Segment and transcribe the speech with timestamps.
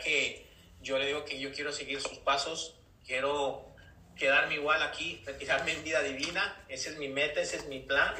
[0.00, 0.46] que
[0.82, 3.64] yo le digo que yo quiero seguir sus pasos, quiero
[4.16, 8.14] quedarme igual aquí, retirarme en vida divina, esa es mi meta, ese es mi plan.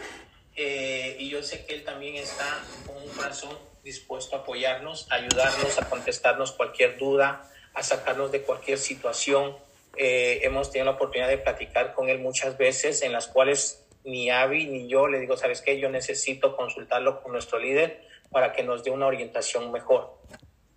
[0.56, 5.16] Eh, y yo sé que él también está con un corazón dispuesto a apoyarnos, a
[5.16, 9.56] ayudarnos, a contestarnos cualquier duda, a sacarnos de cualquier situación.
[9.96, 14.30] Eh, hemos tenido la oportunidad de platicar con él muchas veces en las cuales ni
[14.30, 15.78] Avi ni yo le digo, ¿sabes qué?
[15.78, 20.18] Yo necesito consultarlo con nuestro líder para que nos dé una orientación mejor.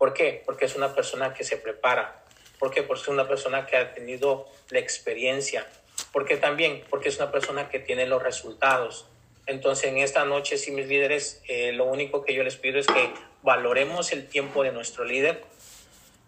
[0.03, 0.43] ¿Por qué?
[0.45, 2.25] Porque es una persona que se prepara.
[2.59, 2.83] ¿Por qué?
[2.83, 5.65] Porque es una persona que ha tenido la experiencia.
[6.11, 6.83] ¿Por qué también?
[6.89, 9.05] Porque es una persona que tiene los resultados.
[9.45, 12.87] Entonces, en esta noche, sí, mis líderes, eh, lo único que yo les pido es
[12.87, 15.41] que valoremos el tiempo de nuestro líder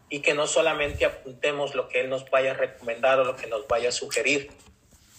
[0.09, 3.47] y que no solamente apuntemos lo que él nos vaya a recomendar o lo que
[3.47, 4.51] nos vaya a sugerir,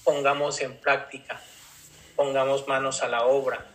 [0.03, 1.43] pongamos en práctica,
[2.17, 3.67] pongamos manos a la obra.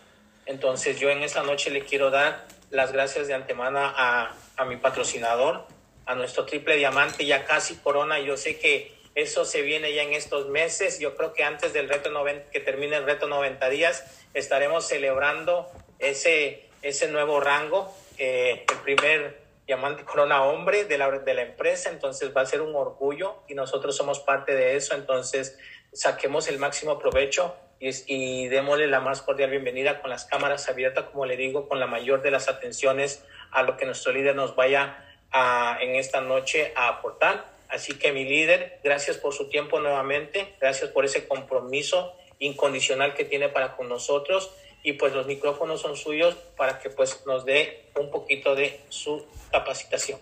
[0.47, 4.77] Entonces, yo en esta noche le quiero dar las gracias de antemano a, a mi
[4.77, 5.65] patrocinador,
[6.05, 8.19] a nuestro triple diamante, ya casi corona.
[8.19, 10.99] Yo sé que eso se viene ya en estos meses.
[10.99, 14.03] Yo creo que antes del reto 90, que termine el reto 90 días,
[14.33, 21.41] estaremos celebrando ese, ese nuevo rango, el primer diamante corona hombre de la, de la
[21.41, 21.89] empresa.
[21.89, 24.95] Entonces va a ser un orgullo y nosotros somos parte de eso.
[24.95, 25.57] Entonces
[25.93, 31.25] saquemos el máximo provecho y démosle la más cordial bienvenida con las cámaras abiertas, como
[31.25, 35.05] le digo, con la mayor de las atenciones a lo que nuestro líder nos vaya
[35.31, 37.51] a, en esta noche a aportar.
[37.69, 43.23] Así que mi líder, gracias por su tiempo nuevamente, gracias por ese compromiso incondicional que
[43.23, 44.51] tiene para con nosotros
[44.83, 49.25] y pues los micrófonos son suyos para que pues nos dé un poquito de su
[49.51, 50.19] capacitación.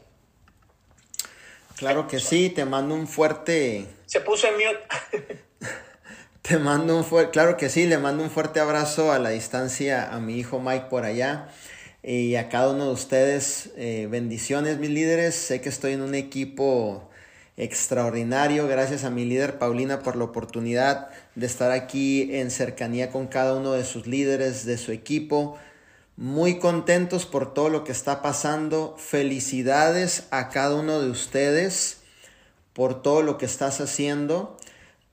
[1.76, 3.86] Claro que sí, te mando un fuerte...
[4.06, 5.40] Se puso en mute.
[6.42, 10.14] te mando un fuerte, claro que sí, le mando un fuerte abrazo a la distancia
[10.14, 11.50] a mi hijo Mike por allá
[12.04, 13.72] y a cada uno de ustedes.
[13.76, 15.36] Eh, bendiciones, mis líderes.
[15.36, 17.10] Sé que estoy en un equipo
[17.58, 18.68] extraordinario.
[18.68, 23.56] Gracias a mi líder Paulina por la oportunidad de estar aquí en cercanía con cada
[23.56, 25.58] uno de sus líderes, de su equipo.
[26.16, 28.96] Muy contentos por todo lo que está pasando.
[28.98, 31.98] Felicidades a cada uno de ustedes
[32.74, 34.58] por todo lo que estás haciendo,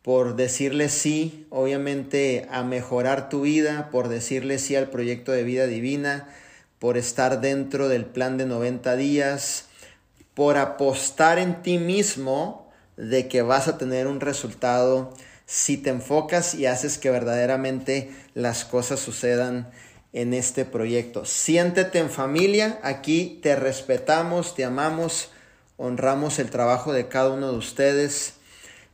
[0.03, 5.67] por decirle sí, obviamente, a mejorar tu vida, por decirle sí al proyecto de vida
[5.67, 6.29] divina,
[6.79, 9.67] por estar dentro del plan de 90 días,
[10.35, 15.13] por apostar en ti mismo de que vas a tener un resultado
[15.47, 19.71] si te enfocas y haces que verdaderamente las cosas sucedan
[20.13, 21.25] en este proyecto.
[21.25, 25.31] Siéntete en familia, aquí te respetamos, te amamos,
[25.77, 28.35] honramos el trabajo de cada uno de ustedes.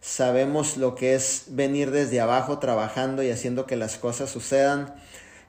[0.01, 4.95] Sabemos lo que es venir desde abajo trabajando y haciendo que las cosas sucedan.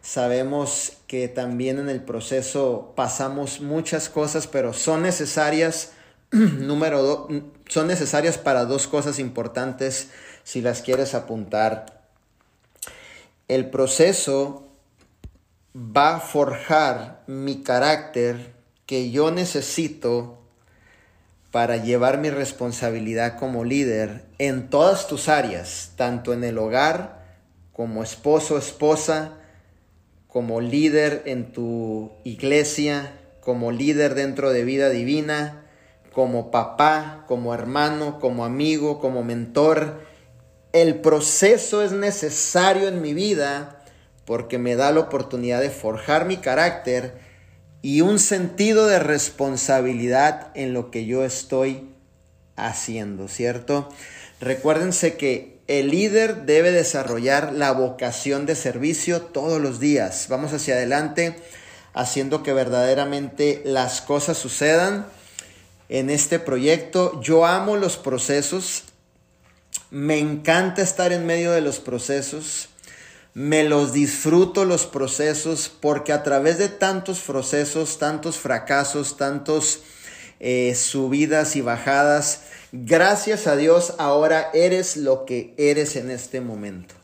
[0.03, 5.93] Sabemos que también en el proceso pasamos muchas cosas, pero son necesarias,
[6.31, 7.29] número
[7.69, 10.09] son necesarias para dos cosas importantes
[10.43, 12.03] si las quieres apuntar.
[13.47, 14.67] El proceso
[15.73, 18.53] va a forjar mi carácter
[18.85, 20.37] que yo necesito
[21.49, 27.23] para llevar mi responsabilidad como líder en todas tus áreas, tanto en el hogar
[27.71, 29.37] como esposo, esposa,
[30.33, 35.67] como líder en tu iglesia, como líder dentro de vida divina,
[36.11, 40.01] como papá, como hermano, como amigo, como mentor.
[40.71, 43.85] El proceso es necesario en mi vida
[44.25, 47.13] porque me da la oportunidad de forjar mi carácter
[47.83, 51.91] y un sentido de responsabilidad en lo que yo estoy
[52.55, 53.87] haciendo, ¿cierto?
[54.41, 60.27] Recuérdense que el líder debe desarrollar la vocación de servicio todos los días.
[60.29, 61.35] Vamos hacia adelante
[61.93, 65.05] haciendo que verdaderamente las cosas sucedan
[65.89, 67.21] en este proyecto.
[67.21, 68.83] Yo amo los procesos.
[69.89, 72.69] Me encanta estar en medio de los procesos.
[73.33, 79.81] Me los disfruto los procesos porque a través de tantos procesos, tantos fracasos, tantos
[80.43, 82.41] eh, subidas y bajadas,
[82.75, 86.95] Gracias a Dios ahora eres lo que eres en este momento.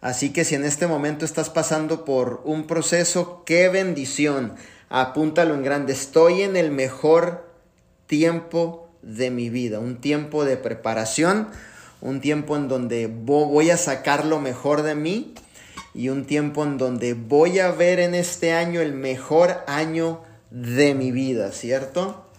[0.00, 4.54] Así que si en este momento estás pasando por un proceso, qué bendición.
[4.88, 5.92] Apúntalo en grande.
[5.92, 7.50] Estoy en el mejor
[8.06, 11.48] tiempo de mi vida, un tiempo de preparación,
[12.00, 15.34] un tiempo en donde voy a sacar lo mejor de mí
[15.94, 20.22] y un tiempo en donde voy a ver en este año el mejor año
[20.52, 22.29] de mi vida, ¿cierto?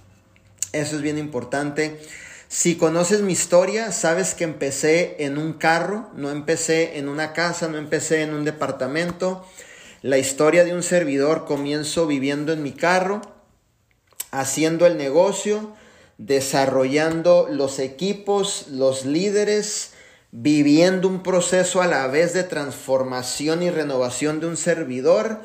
[0.74, 2.00] Eso es bien importante.
[2.48, 7.68] Si conoces mi historia, sabes que empecé en un carro, no empecé en una casa,
[7.68, 9.46] no empecé en un departamento.
[10.02, 13.22] La historia de un servidor comienzo viviendo en mi carro.
[14.32, 15.74] haciendo el negocio,
[16.18, 19.92] desarrollando los equipos, los líderes,
[20.32, 25.42] viviendo un proceso a la vez de transformación y renovación de un servidor,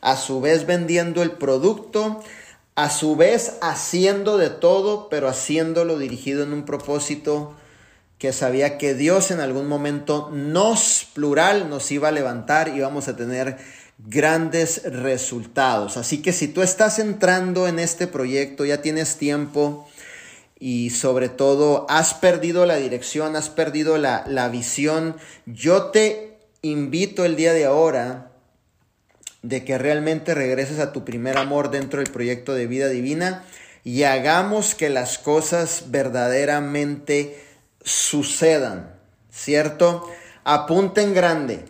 [0.00, 2.22] a su vez vendiendo el producto,
[2.74, 7.54] a su vez haciendo de todo, pero haciéndolo dirigido en un propósito
[8.18, 13.08] que sabía que Dios en algún momento nos, plural, nos iba a levantar y vamos
[13.08, 13.56] a tener
[13.98, 15.96] grandes resultados.
[15.96, 19.88] Así que si tú estás entrando en este proyecto, ya tienes tiempo
[20.58, 25.16] y sobre todo has perdido la dirección, has perdido la, la visión,
[25.46, 28.29] yo te invito el día de ahora
[29.42, 33.44] de que realmente regreses a tu primer amor dentro del proyecto de vida divina
[33.84, 37.42] y hagamos que las cosas verdaderamente
[37.82, 38.94] sucedan,
[39.30, 40.08] ¿cierto?
[40.44, 41.64] Apunten grande.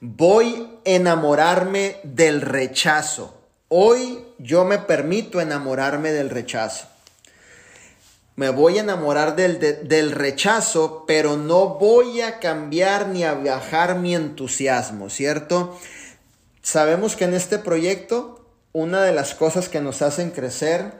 [0.00, 3.38] Voy a enamorarme del rechazo.
[3.68, 6.86] Hoy yo me permito enamorarme del rechazo.
[8.36, 13.98] Me voy a enamorar del, del rechazo, pero no voy a cambiar ni a bajar
[13.98, 15.78] mi entusiasmo, ¿cierto?
[16.62, 20.92] Sabemos que en este proyecto una de las cosas que nos hacen crecer,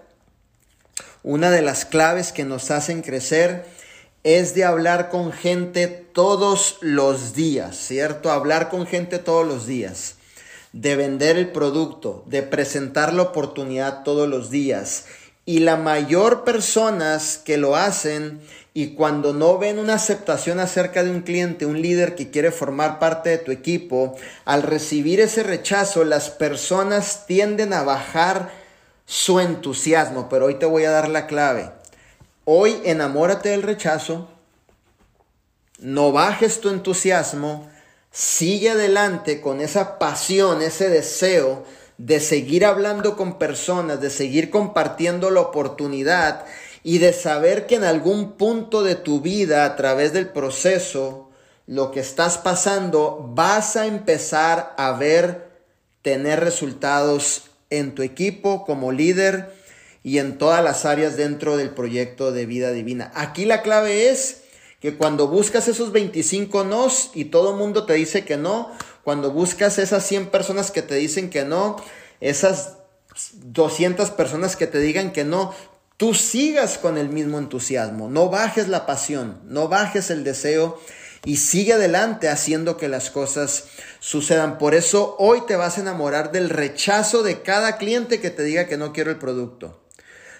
[1.22, 3.64] una de las claves que nos hacen crecer
[4.24, 8.30] es de hablar con gente todos los días, ¿cierto?
[8.30, 10.16] Hablar con gente todos los días,
[10.72, 15.06] de vender el producto, de presentar la oportunidad todos los días.
[15.46, 18.40] Y la mayor personas que lo hacen
[18.72, 23.00] y cuando no ven una aceptación acerca de un cliente, un líder que quiere formar
[23.00, 28.52] parte de tu equipo, al recibir ese rechazo, las personas tienden a bajar
[29.06, 30.28] su entusiasmo.
[30.28, 31.72] Pero hoy te voy a dar la clave.
[32.44, 34.28] Hoy enamórate del rechazo,
[35.80, 37.68] no bajes tu entusiasmo,
[38.12, 41.64] sigue adelante con esa pasión, ese deseo
[41.98, 46.44] de seguir hablando con personas, de seguir compartiendo la oportunidad
[46.82, 51.30] y de saber que en algún punto de tu vida, a través del proceso,
[51.66, 55.50] lo que estás pasando, vas a empezar a ver,
[56.02, 59.52] tener resultados en tu equipo como líder
[60.02, 63.12] y en todas las áreas dentro del proyecto de vida divina.
[63.14, 64.42] Aquí la clave es
[64.80, 68.72] que cuando buscas esos 25 nos y todo el mundo te dice que no,
[69.04, 71.76] cuando buscas esas 100 personas que te dicen que no,
[72.20, 72.78] esas
[73.34, 75.54] 200 personas que te digan que no,
[76.00, 80.80] tú sigas con el mismo entusiasmo, no bajes la pasión, no bajes el deseo
[81.26, 83.64] y sigue adelante haciendo que las cosas
[83.98, 84.56] sucedan.
[84.56, 88.66] Por eso hoy te vas a enamorar del rechazo de cada cliente que te diga
[88.66, 89.78] que no quiero el producto,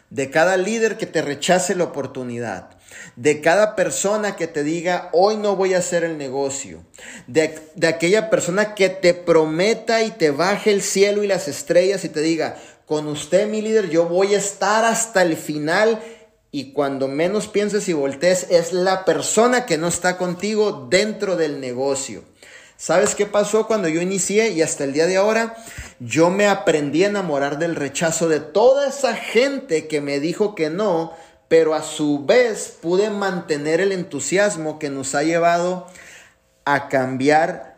[0.08, 2.70] de cada líder que te rechace la oportunidad,
[3.16, 6.86] de cada persona que te diga hoy no voy a hacer el negocio,
[7.26, 12.02] de, de aquella persona que te prometa y te baje el cielo y las estrellas
[12.06, 12.56] y te diga
[12.90, 16.02] con usted, mi líder, yo voy a estar hasta el final.
[16.50, 21.60] Y cuando menos pienses y voltees, es la persona que no está contigo dentro del
[21.60, 22.24] negocio.
[22.76, 25.54] ¿Sabes qué pasó cuando yo inicié y hasta el día de ahora?
[26.00, 30.68] Yo me aprendí a enamorar del rechazo de toda esa gente que me dijo que
[30.68, 31.12] no,
[31.46, 35.86] pero a su vez pude mantener el entusiasmo que nos ha llevado
[36.64, 37.69] a cambiar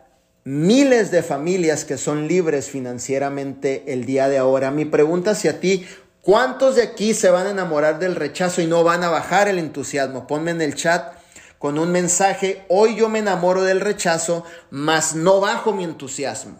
[0.44, 4.70] miles de familias que son libres financieramente el día de ahora.
[4.70, 5.86] Mi pregunta hacia ti,
[6.20, 9.58] ¿cuántos de aquí se van a enamorar del rechazo y no van a bajar el
[9.58, 10.26] entusiasmo?
[10.26, 11.14] Ponme en el chat
[11.58, 16.58] con un mensaje, hoy yo me enamoro del rechazo, mas no bajo mi entusiasmo.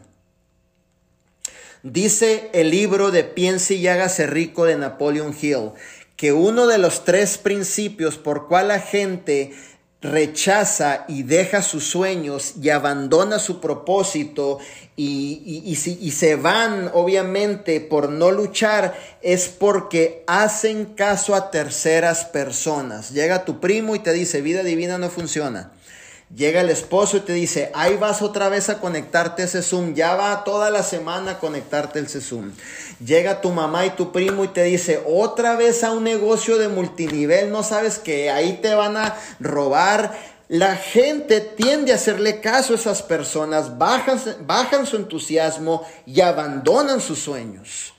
[1.82, 5.72] Dice el libro de Piense y hágase rico de Napoleon Hill
[6.14, 9.52] que uno de los tres principios por cual la gente
[10.02, 14.58] rechaza y deja sus sueños y abandona su propósito
[14.96, 23.10] y, y, se van obviamente por no luchar es porque hacen caso a terceras personas.
[23.10, 25.72] Llega tu primo y te dice vida divina no funciona.
[26.34, 30.14] Llega el esposo y te dice, ahí vas otra vez a conectarte ese Zoom, ya
[30.14, 32.52] va toda la semana a conectarte ese Zoom.
[33.04, 36.68] Llega tu mamá y tu primo y te dice, otra vez a un negocio de
[36.68, 40.18] multinivel, no sabes que ahí te van a robar.
[40.48, 47.02] La gente tiende a hacerle caso a esas personas, bajan, bajan su entusiasmo y abandonan
[47.02, 47.91] sus sueños.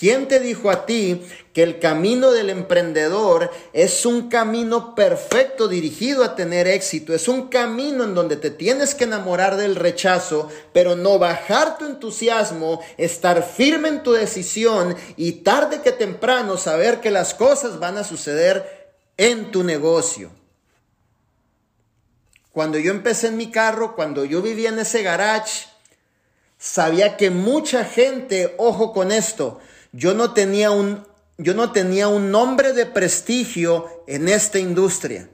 [0.00, 1.20] ¿Quién te dijo a ti
[1.52, 7.12] que el camino del emprendedor es un camino perfecto dirigido a tener éxito?
[7.12, 11.84] Es un camino en donde te tienes que enamorar del rechazo, pero no bajar tu
[11.84, 17.98] entusiasmo, estar firme en tu decisión y tarde que temprano saber que las cosas van
[17.98, 20.30] a suceder en tu negocio.
[22.52, 25.66] Cuando yo empecé en mi carro, cuando yo vivía en ese garage,
[26.56, 29.60] sabía que mucha gente, ojo con esto,
[29.92, 31.06] Yo no tenía un,
[31.38, 35.28] yo no tenía un nombre de prestigio en esta industria.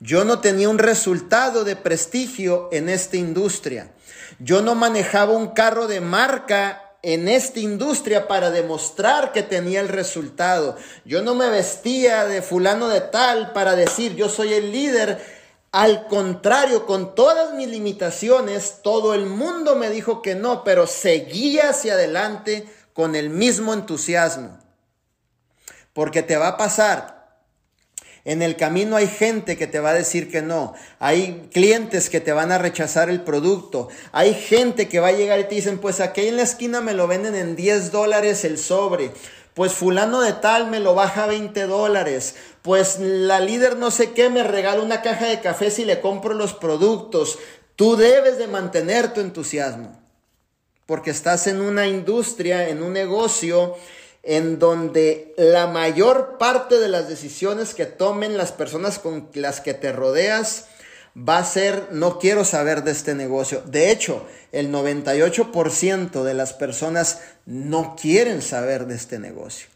[0.00, 3.92] Yo no tenía un resultado de prestigio en esta industria.
[4.38, 9.88] Yo no manejaba un carro de marca en esta industria para demostrar que tenía el
[9.88, 10.76] resultado.
[11.04, 15.43] Yo no me vestía de fulano de tal para decir yo soy el líder.
[15.74, 21.70] Al contrario, con todas mis limitaciones, todo el mundo me dijo que no, pero seguía
[21.70, 24.56] hacia adelante con el mismo entusiasmo.
[25.92, 27.14] Porque te va a pasar
[28.24, 30.74] en el camino hay gente que te va a decir que no.
[30.98, 33.88] Hay clientes que te van a rechazar el producto.
[34.12, 36.94] Hay gente que va a llegar y te dicen, pues aquí en la esquina me
[36.94, 39.12] lo venden en 10 dólares el sobre.
[39.52, 42.36] Pues fulano de tal me lo baja a 20 dólares.
[42.64, 46.32] Pues la líder no sé qué me regala una caja de café si le compro
[46.32, 47.38] los productos.
[47.76, 50.00] Tú debes de mantener tu entusiasmo.
[50.86, 53.76] Porque estás en una industria, en un negocio
[54.22, 59.74] en donde la mayor parte de las decisiones que tomen las personas con las que
[59.74, 60.68] te rodeas
[61.14, 63.60] va a ser no quiero saber de este negocio.
[63.66, 69.68] De hecho, el 98% de las personas no quieren saber de este negocio.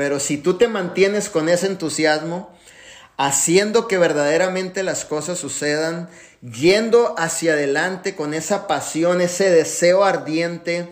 [0.00, 2.56] Pero si tú te mantienes con ese entusiasmo,
[3.18, 6.08] haciendo que verdaderamente las cosas sucedan,
[6.40, 10.88] yendo hacia adelante con esa pasión, ese deseo ardiente,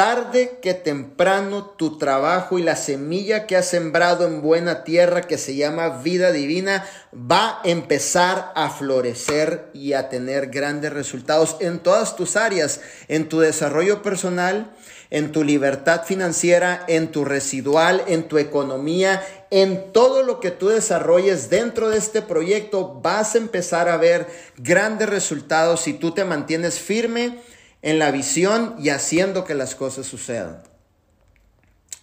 [0.00, 5.36] Tarde que temprano tu trabajo y la semilla que has sembrado en buena tierra que
[5.36, 11.80] se llama vida divina va a empezar a florecer y a tener grandes resultados en
[11.80, 14.74] todas tus áreas, en tu desarrollo personal,
[15.10, 20.68] en tu libertad financiera, en tu residual, en tu economía, en todo lo que tú
[20.68, 26.24] desarrolles dentro de este proyecto, vas a empezar a ver grandes resultados si tú te
[26.24, 27.40] mantienes firme
[27.82, 30.62] en la visión y haciendo que las cosas sucedan.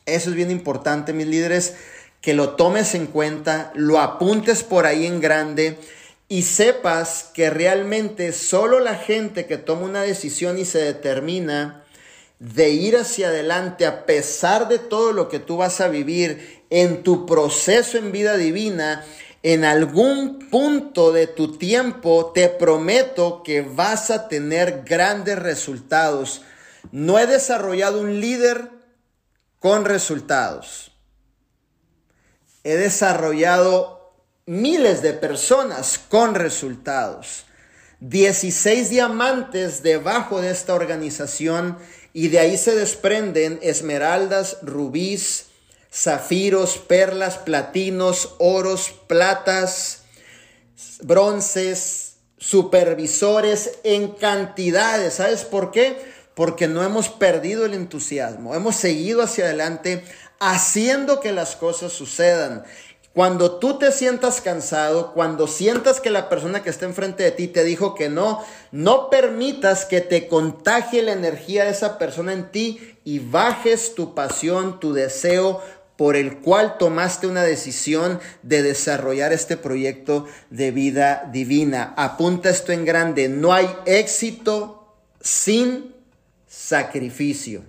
[0.05, 1.75] Eso es bien importante, mis líderes,
[2.19, 5.77] que lo tomes en cuenta, lo apuntes por ahí en grande
[6.27, 11.85] y sepas que realmente solo la gente que toma una decisión y se determina
[12.39, 17.03] de ir hacia adelante a pesar de todo lo que tú vas a vivir en
[17.03, 19.03] tu proceso en vida divina,
[19.43, 26.41] en algún punto de tu tiempo te prometo que vas a tener grandes resultados.
[26.91, 28.69] No he desarrollado un líder
[29.59, 30.91] con resultados.
[32.63, 34.13] He desarrollado
[34.45, 37.45] miles de personas con resultados.
[37.99, 41.77] 16 diamantes debajo de esta organización
[42.17, 45.49] y de ahí se desprenden esmeraldas, rubíes,
[45.93, 50.01] zafiros, perlas, platinos, oros, platas,
[51.03, 55.13] bronces, supervisores en cantidades.
[55.13, 55.95] ¿Sabes por qué?
[56.33, 60.03] Porque no hemos perdido el entusiasmo, hemos seguido hacia adelante
[60.39, 62.63] haciendo que las cosas sucedan.
[63.17, 67.47] Cuando tú te sientas cansado, cuando sientas que la persona que está enfrente de ti
[67.47, 72.51] te dijo que no, no permitas que te contagie la energía de esa persona en
[72.51, 75.63] ti y bajes tu pasión, tu deseo
[75.95, 81.95] por el cual tomaste una decisión de desarrollar este proyecto de vida divina.
[81.97, 85.95] Apunta esto en grande, no hay éxito sin
[86.45, 87.63] sacrificio.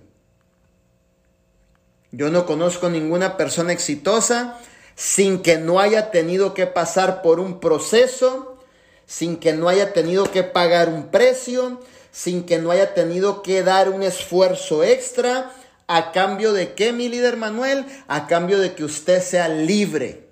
[2.11, 4.59] Yo no conozco ninguna persona exitosa
[4.99, 8.59] sin que no haya tenido que pasar por un proceso,
[9.05, 11.79] sin que no haya tenido que pagar un precio,
[12.11, 15.53] sin que no haya tenido que dar un esfuerzo extra,
[15.91, 17.83] ¿A cambio de qué, mi líder Manuel?
[18.07, 20.28] A cambio de que usted sea libre,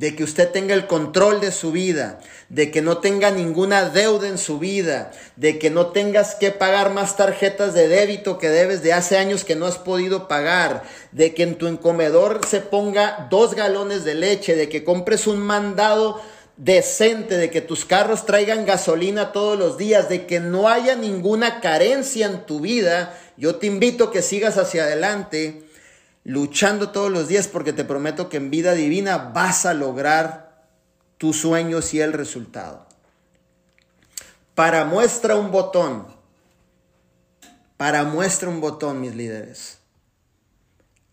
[0.00, 4.28] de que usted tenga el control de su vida, de que no tenga ninguna deuda
[4.28, 8.82] en su vida, de que no tengas que pagar más tarjetas de débito que debes
[8.82, 13.26] de hace años que no has podido pagar, de que en tu encomedor se ponga
[13.28, 16.18] dos galones de leche, de que compres un mandado
[16.56, 21.60] decente, de que tus carros traigan gasolina todos los días, de que no haya ninguna
[21.60, 25.62] carencia en tu vida yo te invito a que sigas hacia adelante,
[26.24, 30.66] luchando todos los días, porque te prometo que en vida divina vas a lograr
[31.18, 32.86] tus sueños y el resultado.
[34.54, 36.06] Para muestra un botón,
[37.76, 39.78] para muestra un botón, mis líderes.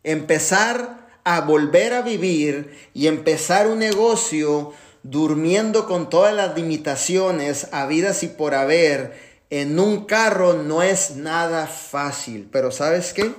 [0.04, 4.74] Empezar a volver a vivir y empezar un negocio
[5.04, 9.14] durmiendo con todas las limitaciones habidas y por haber
[9.50, 13.34] en un carro no es nada fácil, pero ¿sabes qué?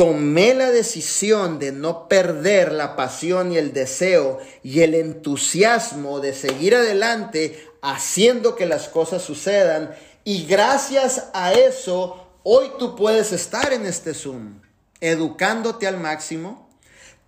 [0.00, 6.32] Tomé la decisión de no perder la pasión y el deseo y el entusiasmo de
[6.32, 13.74] seguir adelante haciendo que las cosas sucedan y gracias a eso hoy tú puedes estar
[13.74, 14.62] en este Zoom,
[15.02, 16.70] educándote al máximo,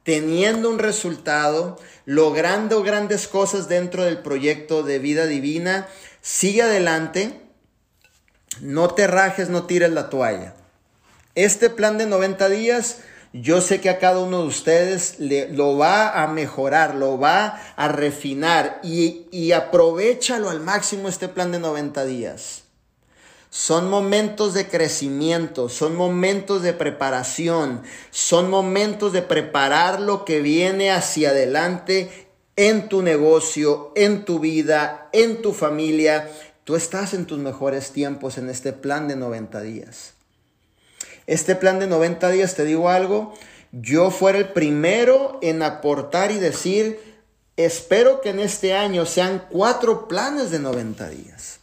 [0.02, 5.88] teniendo un resultado, logrando grandes cosas dentro del proyecto de vida divina.
[6.22, 7.38] Sigue adelante,
[8.62, 10.54] no te rajes, no tires la toalla.
[11.34, 12.98] Este plan de 90 días,
[13.32, 17.58] yo sé que a cada uno de ustedes le, lo va a mejorar, lo va
[17.74, 22.64] a refinar y, y aprovechalo al máximo este plan de 90 días.
[23.48, 30.90] Son momentos de crecimiento, son momentos de preparación, son momentos de preparar lo que viene
[30.90, 36.30] hacia adelante en tu negocio, en tu vida, en tu familia.
[36.64, 40.11] Tú estás en tus mejores tiempos en este plan de 90 días.
[41.26, 43.34] Este plan de 90 días, te digo algo,
[43.72, 47.00] yo fuera el primero en aportar y decir,
[47.56, 51.60] espero que en este año sean cuatro planes de 90 días.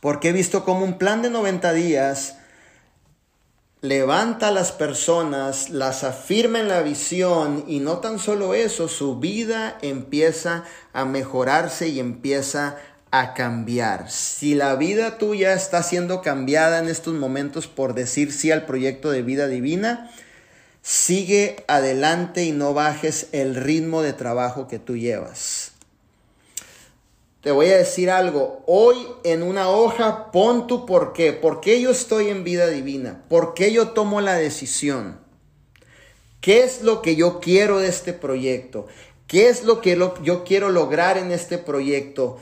[0.00, 2.36] Porque he visto como un plan de 90 días
[3.84, 9.20] levanta a las personas, las afirma en la visión y no tan solo eso, su
[9.20, 12.78] vida empieza a mejorarse y empieza
[13.20, 14.10] a cambiar.
[14.10, 19.12] Si la vida tuya está siendo cambiada en estos momentos por decir sí al proyecto
[19.12, 20.10] de vida divina,
[20.82, 25.70] sigue adelante y no bajes el ritmo de trabajo que tú llevas.
[27.40, 28.64] Te voy a decir algo.
[28.66, 31.32] Hoy en una hoja pon tu por qué.
[31.32, 33.22] ¿Por qué yo estoy en vida divina?
[33.28, 35.20] ¿Por qué yo tomo la decisión?
[36.40, 38.88] ¿Qué es lo que yo quiero de este proyecto?
[39.28, 42.40] ¿Qué es lo que yo quiero lograr en este proyecto?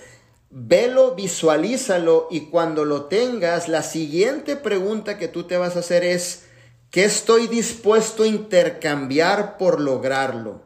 [0.54, 6.04] Velo, visualízalo y cuando lo tengas, la siguiente pregunta que tú te vas a hacer
[6.04, 6.44] es,
[6.90, 10.60] ¿qué estoy dispuesto a intercambiar por lograrlo?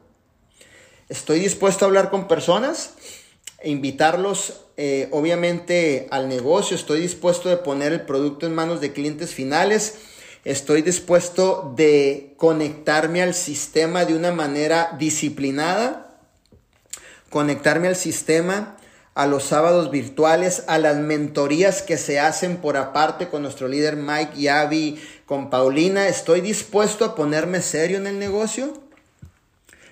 [1.09, 2.95] ¿Estoy dispuesto a hablar con personas?
[3.65, 9.33] invitarlos eh, obviamente al negocio, estoy dispuesto de poner el producto en manos de clientes
[9.33, 9.97] finales,
[10.45, 16.21] estoy dispuesto de conectarme al sistema de una manera disciplinada,
[17.31, 18.77] conectarme al sistema,
[19.17, 23.97] a los sábados virtuales, a las mentorías que se hacen por aparte con nuestro líder
[23.97, 28.73] Mike y Abby, con Paulina, estoy dispuesto a ponerme serio en el negocio.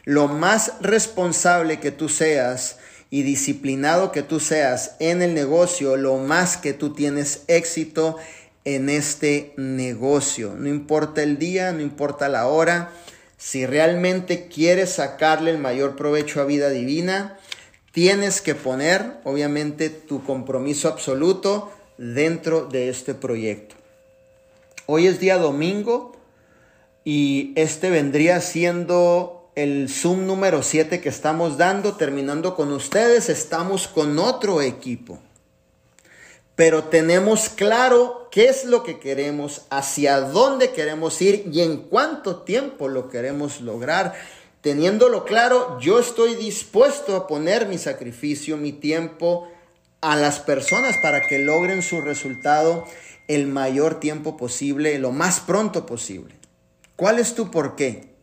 [0.05, 2.77] Lo más responsable que tú seas,
[3.15, 8.17] y disciplinado que tú seas en el negocio, lo más que tú tienes éxito
[8.65, 10.55] en este negocio.
[10.59, 12.91] No importa el día, no importa la hora.
[13.39, 17.39] Si realmente quieres sacarle el mayor provecho a vida divina,
[17.95, 23.77] tienes que poner, obviamente, tu compromiso absoluto dentro de este proyecto.
[24.87, 26.17] Hoy es día domingo
[27.05, 33.87] y este vendría siendo el Zoom número 7 que estamos dando, terminando con ustedes, estamos
[33.87, 35.21] con otro equipo.
[36.57, 42.43] Pero tenemos claro qué es lo que queremos, hacia dónde queremos ir y en cuánto
[42.43, 44.15] tiempo lo queremos lograr.
[44.65, 49.47] Teniéndolo claro, yo estoy dispuesto a poner mi sacrificio, mi tiempo
[50.01, 52.87] a las personas para que logren su resultado
[53.29, 56.35] el mayor tiempo posible, lo más pronto posible.
[56.97, 58.15] ¿Cuál es tu por qué?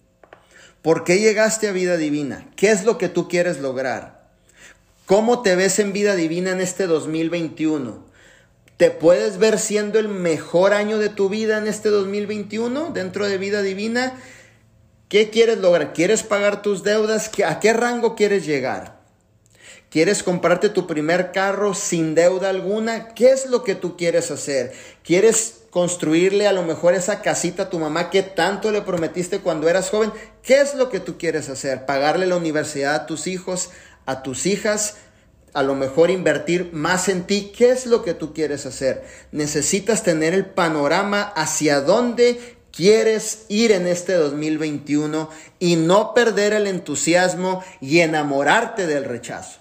[0.82, 2.50] ¿Por qué llegaste a vida divina?
[2.56, 4.28] ¿Qué es lo que tú quieres lograr?
[5.06, 8.04] ¿Cómo te ves en vida divina en este 2021?
[8.78, 13.38] ¿Te puedes ver siendo el mejor año de tu vida en este 2021 dentro de
[13.38, 14.18] vida divina?
[15.12, 15.91] ¿Qué quieres lograr?
[15.91, 17.30] ¿Quieres pagar tus deudas?
[17.45, 19.02] ¿A qué rango quieres llegar?
[19.89, 23.10] ¿Quieres comprarte tu primer carro sin deuda alguna?
[23.10, 24.71] ¿Qué es lo que tú quieres hacer?
[25.04, 29.67] ¿Quieres construirle a lo mejor esa casita a tu mamá que tanto le prometiste cuando
[29.67, 30.13] eras joven.
[30.43, 31.86] ¿Qué es lo que tú quieres hacer?
[31.86, 33.69] ¿Pagarle la universidad a tus hijos,
[34.06, 34.95] a tus hijas?
[35.52, 37.52] A lo mejor invertir más en ti.
[37.54, 39.04] ¿Qué es lo que tú quieres hacer?
[39.34, 45.30] Necesitas tener el panorama hacia dónde quieres ir en este 2021
[45.60, 49.60] y no perder el entusiasmo y enamorarte del rechazo.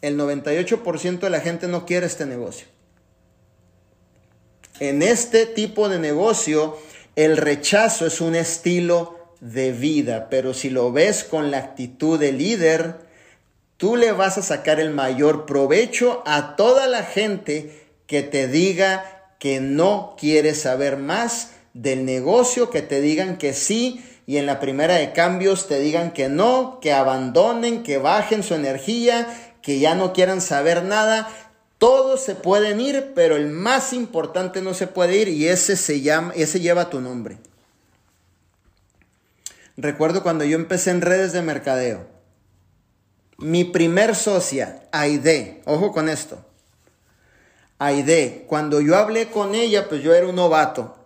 [0.00, 2.66] El 98% de la gente no quiere este negocio.
[4.80, 6.78] En este tipo de negocio,
[7.16, 12.32] el rechazo es un estilo de vida, pero si lo ves con la actitud de
[12.32, 12.94] líder,
[13.76, 19.17] tú le vas a sacar el mayor provecho a toda la gente que te diga
[19.38, 24.60] que no quiere saber más del negocio, que te digan que sí y en la
[24.60, 29.26] primera de cambios te digan que no, que abandonen, que bajen su energía,
[29.62, 31.28] que ya no quieran saber nada.
[31.78, 36.02] Todos se pueden ir, pero el más importante no se puede ir y ese se
[36.02, 37.38] llama, ese lleva tu nombre.
[39.78, 42.06] Recuerdo cuando yo empecé en redes de mercadeo.
[43.38, 46.44] Mi primer socia, Aide, ojo con esto.
[47.78, 50.96] Aide, cuando yo hablé con ella, pues yo era un novato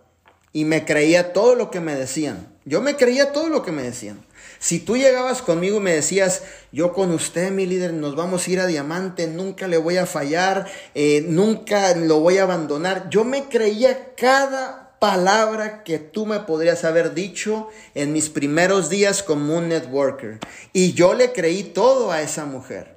[0.53, 2.47] y me creía todo lo que me decían.
[2.65, 4.23] Yo me creía todo lo que me decían.
[4.59, 8.51] Si tú llegabas conmigo y me decías, yo con usted, mi líder, nos vamos a
[8.51, 13.25] ir a diamante, nunca le voy a fallar, eh, nunca lo voy a abandonar, yo
[13.25, 19.57] me creía cada palabra que tú me podrías haber dicho en mis primeros días como
[19.57, 20.39] un networker.
[20.71, 22.95] Y yo le creí todo a esa mujer.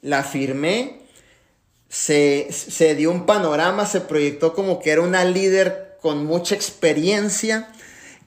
[0.00, 1.01] La firmé,
[1.92, 7.68] se, se dio un panorama, se proyectó como que era una líder con mucha experiencia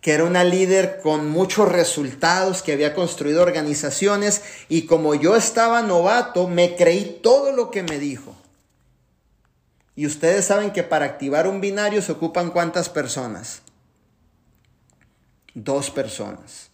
[0.02, 5.82] que era una líder con muchos resultados, que había construido organizaciones y como yo estaba
[5.82, 8.36] novato, me creí todo lo que me dijo.
[9.96, 13.64] Y ustedes saben que para activar un binario se ocupan cuántas personas?
[15.56, 16.70] Dos personas.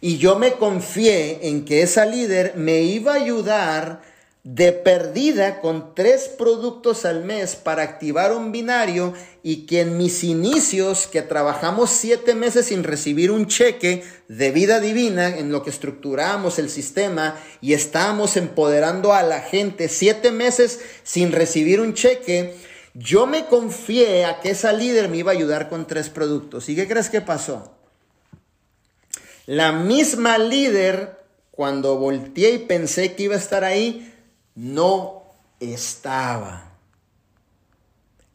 [0.00, 4.15] Y yo me confié en que esa líder me iba a ayudar
[4.46, 10.22] de perdida con tres productos al mes para activar un binario y que en mis
[10.22, 15.70] inicios, que trabajamos siete meses sin recibir un cheque de vida divina, en lo que
[15.70, 22.54] estructuramos el sistema y estábamos empoderando a la gente siete meses sin recibir un cheque,
[22.94, 26.68] yo me confié a que esa líder me iba a ayudar con tres productos.
[26.68, 27.74] ¿Y qué crees que pasó?
[29.46, 31.18] La misma líder,
[31.50, 34.12] cuando volteé y pensé que iba a estar ahí,
[34.56, 35.22] no
[35.60, 36.72] estaba.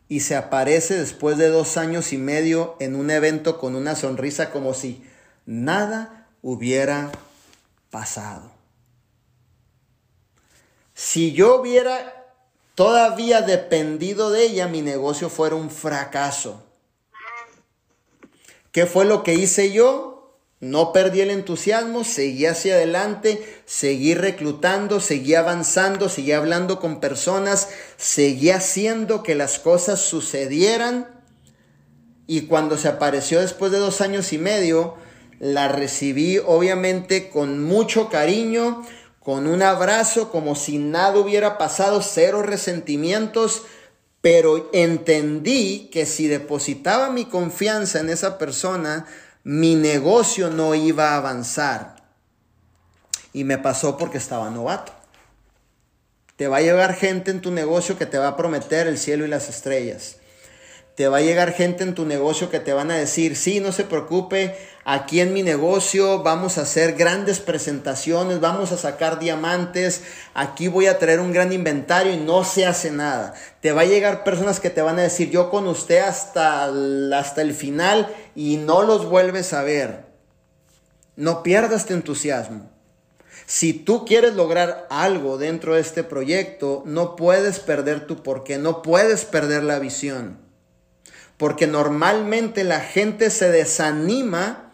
[0.07, 4.51] Y se aparece después de dos años y medio en un evento con una sonrisa
[4.51, 5.03] como si
[5.45, 7.11] nada hubiera
[7.89, 8.51] pasado.
[10.93, 12.33] Si yo hubiera
[12.75, 16.63] todavía dependido de ella, mi negocio fuera un fracaso.
[18.71, 20.10] ¿Qué fue lo que hice yo?
[20.61, 27.69] No perdí el entusiasmo, seguí hacia adelante, seguí reclutando, seguí avanzando, seguí hablando con personas,
[27.97, 31.07] seguí haciendo que las cosas sucedieran.
[32.27, 34.97] Y cuando se apareció después de dos años y medio,
[35.39, 38.85] la recibí obviamente con mucho cariño,
[39.19, 43.63] con un abrazo, como si nada hubiera pasado, cero resentimientos,
[44.21, 49.07] pero entendí que si depositaba mi confianza en esa persona,
[49.43, 51.95] mi negocio no iba a avanzar.
[53.33, 54.93] Y me pasó porque estaba novato.
[56.35, 59.25] Te va a llegar gente en tu negocio que te va a prometer el cielo
[59.25, 60.17] y las estrellas.
[60.95, 63.71] Te va a llegar gente en tu negocio que te van a decir, sí, no
[63.71, 70.03] se preocupe, aquí en mi negocio vamos a hacer grandes presentaciones, vamos a sacar diamantes,
[70.33, 73.33] aquí voy a traer un gran inventario y no se hace nada.
[73.61, 76.65] Te va a llegar personas que te van a decir, yo con usted hasta,
[77.17, 80.03] hasta el final y no los vuelves a ver.
[81.15, 82.69] No pierdas tu entusiasmo.
[83.45, 88.81] Si tú quieres lograr algo dentro de este proyecto, no puedes perder tu porqué, no
[88.81, 90.50] puedes perder la visión
[91.41, 94.69] porque normalmente la gente se desanima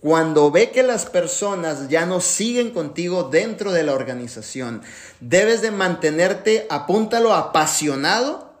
[0.00, 4.80] cuando ve que las personas ya no siguen contigo dentro de la organización.
[5.18, 8.54] Debes de mantenerte, apúntalo, apasionado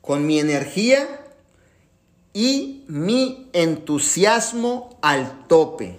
[0.00, 1.06] con mi energía
[2.32, 5.98] y mi entusiasmo al tope.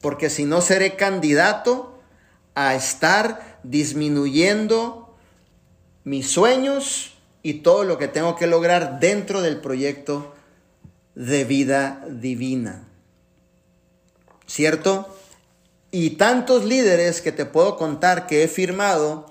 [0.00, 2.02] Porque si no seré candidato
[2.56, 5.14] a estar disminuyendo
[6.02, 7.11] mis sueños,
[7.42, 10.34] y todo lo que tengo que lograr dentro del proyecto
[11.14, 12.88] de vida divina.
[14.46, 15.16] ¿Cierto?
[15.90, 19.28] Y tantos líderes que te puedo contar que he firmado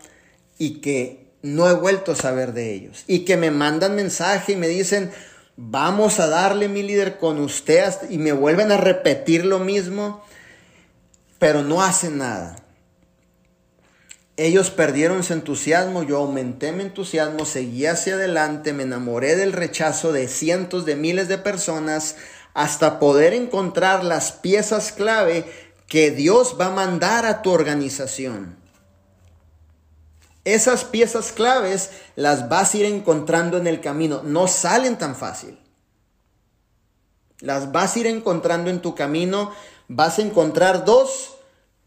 [0.57, 3.03] y que no he vuelto a saber de ellos.
[3.07, 5.11] Y que me mandan mensaje y me dicen,
[5.55, 10.23] vamos a darle mi líder con usted y me vuelven a repetir lo mismo,
[11.39, 12.60] pero no hacen nada.
[14.41, 20.11] Ellos perdieron su entusiasmo, yo aumenté mi entusiasmo, seguí hacia adelante, me enamoré del rechazo
[20.11, 22.15] de cientos de miles de personas
[22.55, 25.45] hasta poder encontrar las piezas clave
[25.85, 28.57] que Dios va a mandar a tu organización.
[30.43, 35.59] Esas piezas claves las vas a ir encontrando en el camino, no salen tan fácil.
[37.41, 39.53] Las vas a ir encontrando en tu camino,
[39.87, 41.35] vas a encontrar dos,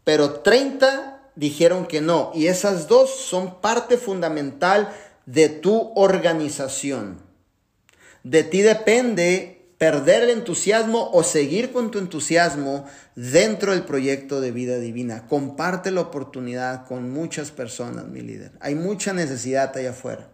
[0.05, 2.31] pero 30 dijeron que no.
[2.33, 4.93] Y esas dos son parte fundamental
[5.25, 7.19] de tu organización.
[8.23, 14.51] De ti depende perder el entusiasmo o seguir con tu entusiasmo dentro del proyecto de
[14.51, 15.27] vida divina.
[15.27, 18.51] Comparte la oportunidad con muchas personas, mi líder.
[18.61, 20.29] Hay mucha necesidad allá afuera.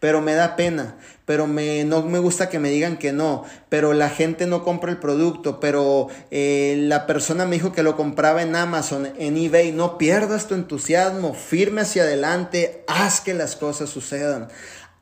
[0.00, 3.94] pero me da pena, pero me, no me gusta que me digan que no, pero
[3.94, 8.42] la gente no compra el producto, pero eh, la persona me dijo que lo compraba
[8.42, 13.88] en Amazon, en eBay, no pierdas tu entusiasmo, firme hacia adelante, haz que las cosas
[13.88, 14.48] sucedan.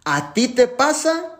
[0.04, 1.38] A ti te pasa,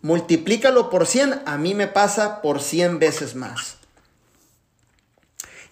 [0.00, 3.76] multiplícalo por 100, a mí me pasa por 100 veces más.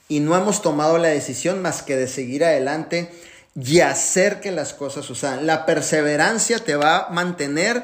[0.07, 3.11] Y no hemos tomado la decisión más que de seguir adelante
[3.55, 5.47] y hacer que las cosas sucedan.
[5.47, 7.83] La perseverancia te va a mantener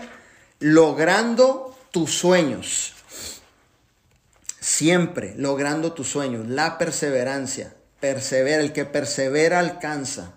[0.61, 2.95] logrando tus sueños.
[4.61, 6.49] Siempre logrando tus sueños.
[6.49, 7.75] La perseverancia.
[8.01, 8.63] Persevera.
[8.63, 10.33] El que persevera alcanza.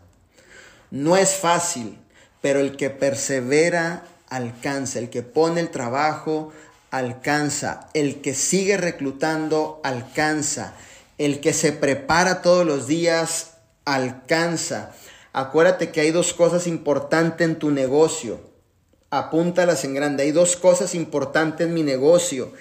[0.91, 1.97] No es fácil,
[2.41, 4.99] pero el que persevera alcanza.
[4.99, 6.51] El que pone el trabajo
[6.91, 7.89] alcanza.
[7.93, 10.73] El que sigue reclutando alcanza.
[11.17, 13.53] El que se prepara todos los días
[13.85, 14.91] alcanza.
[15.33, 18.56] Acuérdate que hay dos cosas importantes en tu negocio.
[19.09, 20.23] Apúntalas en grande.
[20.23, 22.51] Hay dos cosas importantes en mi negocio.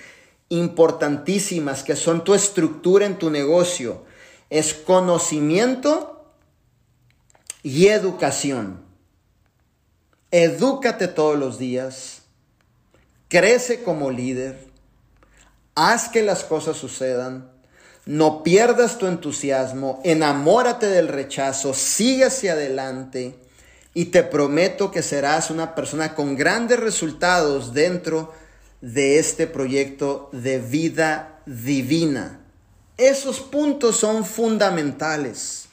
[0.48, 4.04] Importantísimas que son tu estructura en tu negocio.
[4.50, 6.32] Es conocimiento
[7.62, 8.80] y educación.
[10.30, 12.22] Edúcate todos los días.
[13.28, 14.66] Crece como líder.
[15.74, 17.56] Haz que las cosas sucedan
[18.06, 23.34] no pierdas tu entusiasmo, enamórate del rechazo, sigue hacia adelante
[23.96, 28.34] y te prometo que serás una persona con grandes resultados dentro
[28.82, 32.40] de este proyecto de vida divina.
[32.98, 35.68] Esos puntos son fundamentales,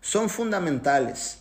[0.00, 1.40] son fundamentales.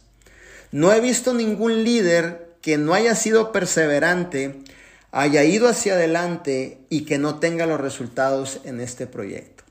[0.73, 4.59] No he visto ningún líder que no haya sido perseverante,
[5.13, 9.63] haya ido hacia adelante y que no tenga los resultados en este proyecto.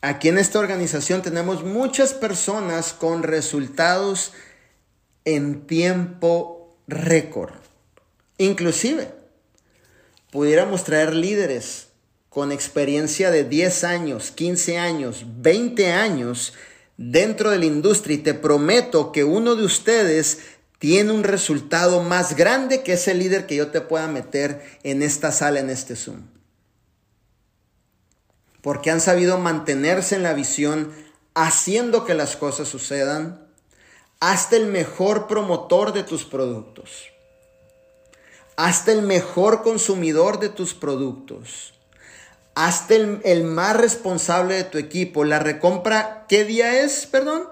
[0.00, 4.32] Aquí en esta organización tenemos muchas personas con resultados
[5.36, 7.54] en tiempo récord.
[8.38, 9.12] Inclusive,
[10.30, 11.88] pudiéramos traer líderes
[12.28, 16.54] con experiencia de 10 años, 15 años, 20 años
[16.96, 20.40] dentro de la industria y te prometo que uno de ustedes
[20.78, 25.32] tiene un resultado más grande que ese líder que yo te pueda meter en esta
[25.32, 26.22] sala, en este Zoom
[28.62, 30.92] porque han sabido mantenerse en la visión,
[31.34, 33.46] haciendo que las cosas sucedan,
[34.20, 37.08] hasta el mejor promotor de tus productos,
[38.56, 41.72] hasta el mejor consumidor de tus productos,
[42.54, 45.24] hasta el, más responsable de tu equipo.
[45.24, 47.06] La recompra, ¿qué día es?
[47.06, 47.48] Perdón.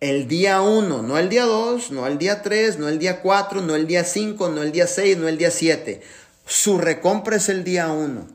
[0.00, 3.62] El día 1, no el día 2, no el día 3, no el día 4,
[3.62, 6.02] no el día 5, no el día 6, no el día 7.
[6.44, 8.26] Su recompra es el día 1.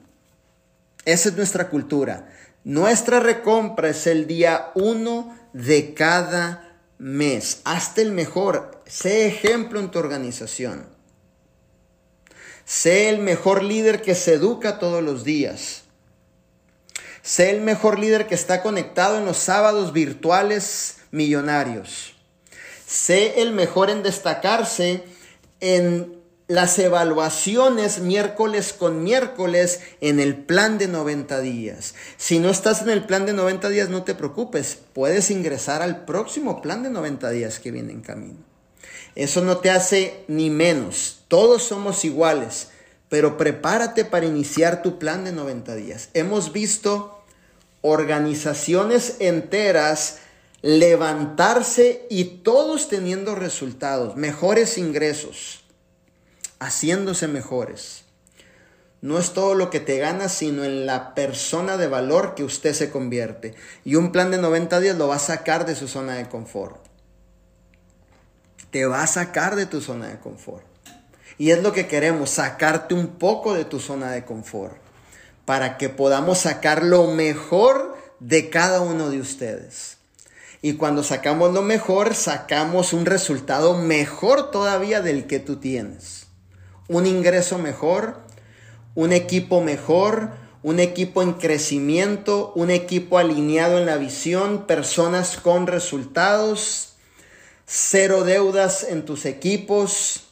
[1.05, 2.29] Esa es nuestra cultura.
[2.63, 6.68] Nuestra recompra es el día uno de cada
[6.99, 7.61] mes.
[7.63, 8.79] Hazte el mejor.
[8.85, 10.85] Sé ejemplo en tu organización.
[12.65, 15.85] Sé el mejor líder que se educa todos los días.
[17.23, 22.15] Sé el mejor líder que está conectado en los sábados virtuales millonarios.
[22.85, 25.03] Sé el mejor en destacarse
[25.59, 26.18] en
[26.49, 31.93] las evaluaciones miércoles con miércoles en el plan de 90 días.
[32.17, 36.05] Si no estás en el plan de 90 días, no te preocupes, puedes ingresar al
[36.05, 38.39] próximo plan de 90 días que viene en camino.
[39.13, 42.69] Eso no te hace ni menos, todos somos iguales,
[43.09, 46.09] pero prepárate para iniciar tu plan de 90 días.
[46.15, 47.23] Hemos visto
[47.81, 50.17] organizaciones enteras
[50.63, 55.58] levantarse y todos teniendo resultados, mejores ingresos
[56.59, 58.05] haciéndose mejores.
[59.01, 62.73] No es todo lo que te ganas, sino en la persona de valor que usted
[62.73, 63.55] se convierte.
[63.85, 66.85] Y un plan de 90 días lo va a sacar de su zona de confort.
[68.71, 70.65] Te va a sacar de tu zona de confort.
[71.37, 74.75] Y es lo que queremos, sacarte un poco de tu zona de confort.
[75.45, 79.97] Para que podamos sacar lo mejor de cada uno de ustedes.
[80.61, 86.28] Y cuando sacamos lo mejor, sacamos un resultado mejor todavía del que tú tienes
[86.89, 88.17] un ingreso mejor,
[88.95, 95.67] un equipo mejor, un equipo en crecimiento, un equipo alineado en la visión, personas con
[95.67, 96.95] resultados,
[97.65, 100.23] cero deudas en tus equipos,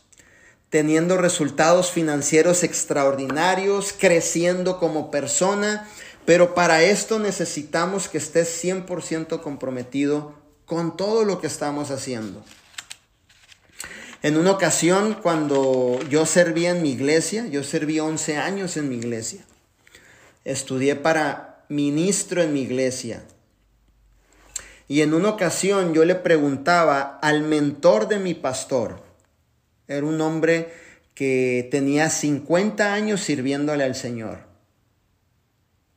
[0.70, 5.88] teniendo resultados financieros extraordinarios, creciendo como persona,
[6.26, 10.34] pero para esto necesitamos que estés 100% comprometido
[10.66, 12.44] con todo lo que estamos haciendo.
[14.24, 18.96] En una ocasión, cuando yo servía en mi iglesia, yo serví 11 años en mi
[18.96, 19.46] iglesia.
[20.44, 23.24] Estudié para ministro en mi iglesia.
[24.88, 29.04] Y en una ocasión yo le preguntaba al mentor de mi pastor,
[29.88, 30.74] Era un hombre
[31.14, 34.40] que tenía 50 años sirviéndole al Señor.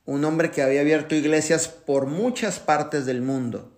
[0.04, 3.72] Un hombre que había abierto iglesias por muchas partes del mundo.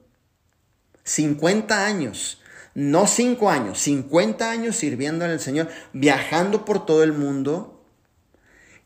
[1.04, 2.41] 50 años,
[2.74, 7.84] no 5 años, 50 años sirviéndole al Señor, viajando por todo el mundo.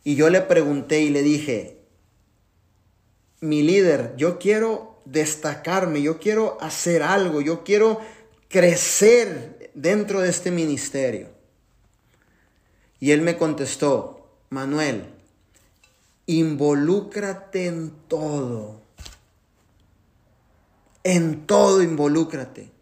[0.02, 1.78] Y yo le pregunté y le dije,
[3.40, 8.00] mi líder, yo quiero destacarme, yo quiero hacer algo, yo quiero
[8.48, 11.28] crecer dentro de este ministerio.
[12.98, 15.06] Y él me contestó, Manuel,
[16.26, 18.80] involúcrate en todo.
[21.04, 22.75] En todo involúcrate.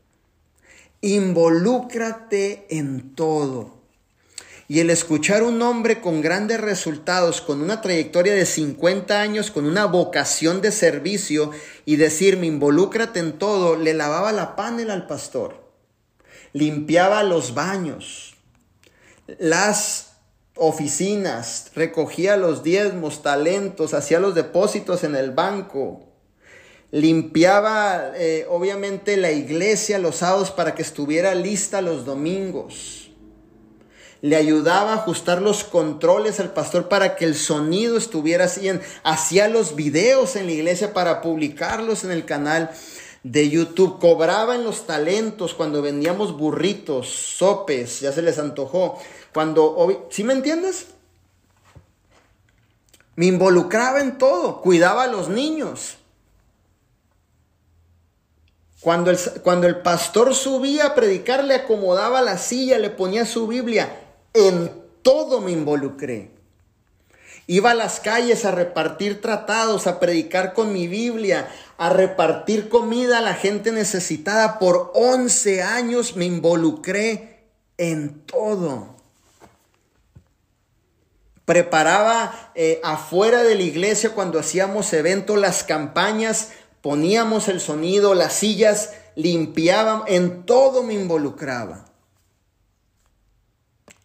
[1.06, 3.74] Involúcrate en todo.
[4.68, 9.66] Y el escuchar un hombre con grandes resultados, con una trayectoria de 50 años, con
[9.66, 11.50] una vocación de servicio
[11.84, 15.70] y decirme, involúcrate en todo, le lavaba la panela al pastor,
[16.54, 18.36] limpiaba los baños,
[19.26, 20.12] las
[20.56, 26.13] oficinas, recogía los diezmos, talentos, hacía los depósitos en el banco,
[26.94, 33.10] limpiaba eh, obviamente la iglesia los sábados para que estuviera lista los domingos
[34.20, 38.70] le ayudaba a ajustar los controles al pastor para que el sonido estuviera así.
[39.02, 42.70] Hacía los videos en la iglesia para publicarlos en el canal
[43.22, 43.98] de YouTube.
[43.98, 48.98] Cobraba en los talentos cuando vendíamos burritos, sopes, ya se les antojó.
[49.34, 50.86] Cuando, ¿sí me entiendes?
[53.16, 55.98] Me involucraba en todo, cuidaba a los niños.
[58.84, 63.48] Cuando el, cuando el pastor subía a predicar, le acomodaba la silla, le ponía su
[63.48, 63.88] Biblia
[64.34, 64.70] en
[65.02, 66.30] todo me involucré.
[67.46, 73.18] Iba a las calles a repartir tratados, a predicar con mi Biblia, a repartir comida
[73.18, 74.58] a la gente necesitada.
[74.58, 77.44] Por 11 años me involucré
[77.76, 78.94] en todo.
[81.44, 86.52] Preparaba eh, afuera de la iglesia cuando hacíamos eventos, las campañas,
[86.84, 91.86] poníamos el sonido, las sillas, limpiábamos, en todo me involucraba.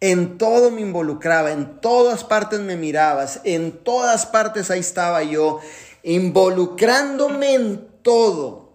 [0.00, 5.60] En todo me involucraba, en todas partes me mirabas, en todas partes ahí estaba yo,
[6.02, 8.70] involucrándome en todo.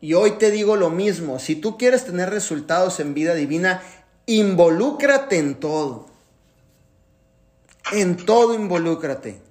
[0.00, 3.82] Y hoy te digo lo mismo, si tú quieres tener resultados en vida divina,
[4.24, 6.06] involúcrate en todo.
[7.92, 9.42] En todo involúcrate.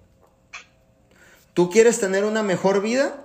[1.54, 3.23] ¿Tú quieres tener una mejor vida?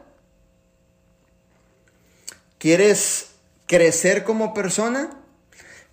[2.58, 3.30] ¿Quieres
[3.66, 5.10] crecer como persona?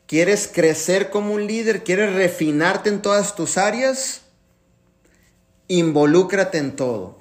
[0.07, 1.83] ¿Quieres crecer como un líder?
[1.83, 4.21] ¿Quieres refinarte en todas tus áreas?
[5.67, 7.19] Involúcrate en todo.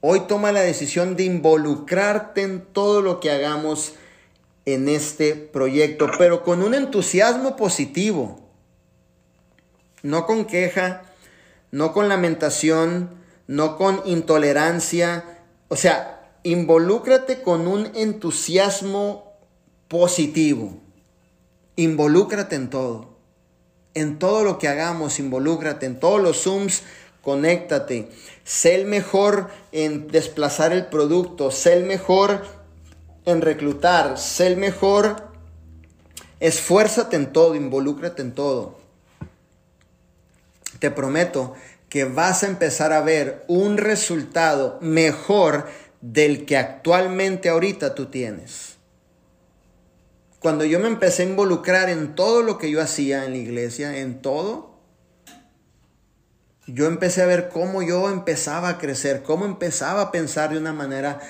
[0.00, 3.94] Hoy toma la decisión de involucrarte en todo lo que hagamos
[4.64, 8.40] en este proyecto, pero con un entusiasmo positivo.
[10.02, 11.02] No con queja,
[11.72, 13.10] no con lamentación,
[13.46, 15.24] no con intolerancia.
[15.68, 19.32] O sea, involúcrate con un entusiasmo
[19.88, 20.78] positivo.
[21.76, 23.16] Involúcrate en todo.
[23.94, 25.86] En todo lo que hagamos, involúcrate.
[25.86, 26.82] En todos los Zooms,
[27.22, 28.08] conéctate.
[28.44, 31.50] Sé el mejor en desplazar el producto.
[31.50, 32.44] Sé el mejor
[33.24, 34.18] en reclutar.
[34.18, 35.28] Sé el mejor.
[36.40, 38.78] Esfuérzate en todo, involúcrate en todo.
[40.78, 41.54] Te prometo
[41.88, 45.66] que vas a empezar a ver un resultado mejor
[46.00, 48.78] del que actualmente ahorita tú tienes
[50.38, 53.98] cuando yo me empecé a involucrar en todo lo que yo hacía en la iglesia,
[53.98, 54.78] en todo,
[56.66, 60.72] yo empecé a ver cómo yo empezaba a crecer, cómo empezaba a pensar de una
[60.72, 61.20] manera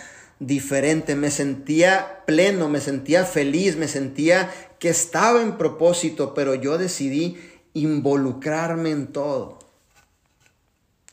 [0.41, 6.77] diferente, me sentía pleno, me sentía feliz, me sentía que estaba en propósito, pero yo
[6.77, 7.39] decidí
[7.73, 9.59] involucrarme en todo.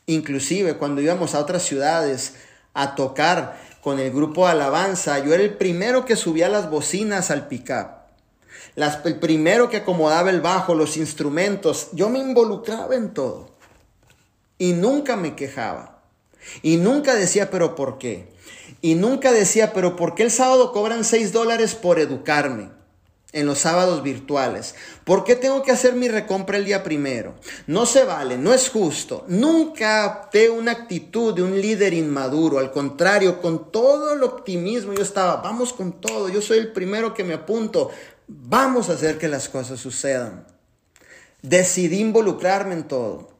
[0.06, 2.34] Inclusive cuando íbamos a otras ciudades
[2.76, 7.30] a tocar, con el grupo de alabanza, yo era el primero que subía las bocinas
[7.30, 7.86] al pickup.
[9.04, 11.90] el primero que acomodaba el bajo, los instrumentos.
[11.92, 13.50] Yo me involucraba en todo.
[14.58, 16.02] Y nunca me quejaba.
[16.62, 18.28] Y nunca decía, pero ¿por qué?
[18.80, 22.75] Y nunca decía, pero ¿por qué el sábado cobran 6 dólares por educarme?
[23.32, 24.74] En los sábados virtuales.
[25.04, 27.34] ¿Por qué tengo que hacer mi recompra el día primero?
[27.66, 29.24] No se vale, no es justo.
[29.28, 32.58] Nunca opté una actitud de un líder inmaduro.
[32.58, 37.14] Al contrario, con todo el optimismo yo estaba, vamos con todo, yo soy el primero
[37.14, 37.90] que me apunto,
[38.26, 40.46] vamos a hacer que las cosas sucedan.
[41.42, 43.36] Decidí involucrarme en todo.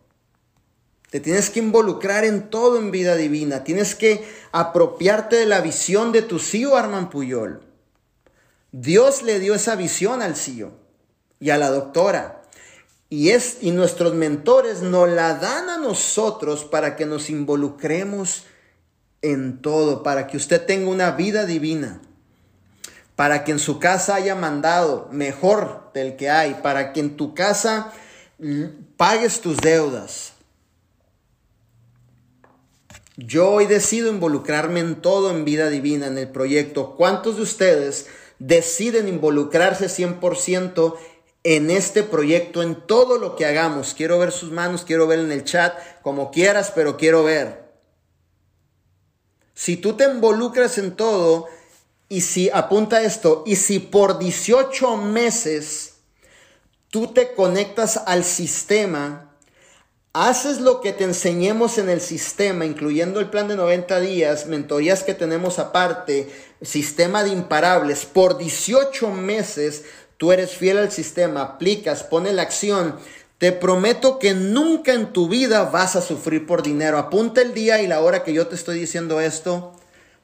[1.11, 3.64] Te tienes que involucrar en todo en vida divina.
[3.64, 7.66] Tienes que apropiarte de la visión de tu CEO Arman Puyol.
[8.73, 10.73] Dios le dio esa visión al CEO.
[11.39, 12.43] y a la doctora.
[13.09, 18.45] Y, es, y nuestros mentores nos la dan a nosotros para que nos involucremos
[19.23, 22.01] en todo, para que usted tenga una vida divina,
[23.14, 27.35] para que en su casa haya mandado mejor del que hay, para que en tu
[27.35, 27.93] casa
[28.97, 30.33] pagues tus deudas.
[33.17, 36.97] Yo hoy decido involucrarme en todo en vida divina, en el proyecto.
[36.97, 38.09] ¿Cuántos de ustedes
[38.39, 40.97] deciden involucrarse 100%
[41.45, 43.95] en este proyecto, en todo lo que hagamos?
[43.95, 47.66] Quiero ver sus manos, quiero ver en el chat, como quieras, pero quiero ver.
[49.55, 51.47] Si tú te involucras en todo,
[52.09, 55.95] y si apunta esto, y si por 18 meses
[56.91, 59.26] tú te conectas al sistema,
[60.19, 65.03] haces lo que te enseñemos en el sistema, incluyendo el plan de 90 días, mentorías
[65.03, 66.31] que tenemos aparte,
[66.62, 69.85] sistema de imparables, por 18 meses
[70.17, 72.97] tú eres fiel al sistema, aplicas, pone la acción,
[73.37, 76.97] te prometo que nunca en tu vida vas a sufrir por dinero.
[76.97, 79.75] Apunta el día y la hora que yo te estoy diciendo esto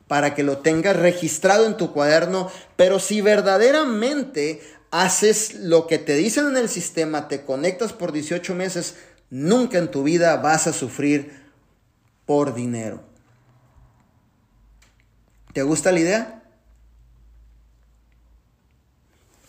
[0.08, 6.14] para que lo tengas registrado en tu cuaderno, pero si verdaderamente haces lo que te
[6.14, 8.94] dicen en el sistema, te conectas por 18 meses,
[9.32, 11.32] nunca en tu vida vas a sufrir
[12.26, 13.02] por dinero.
[15.54, 16.42] ¿Te gusta la idea?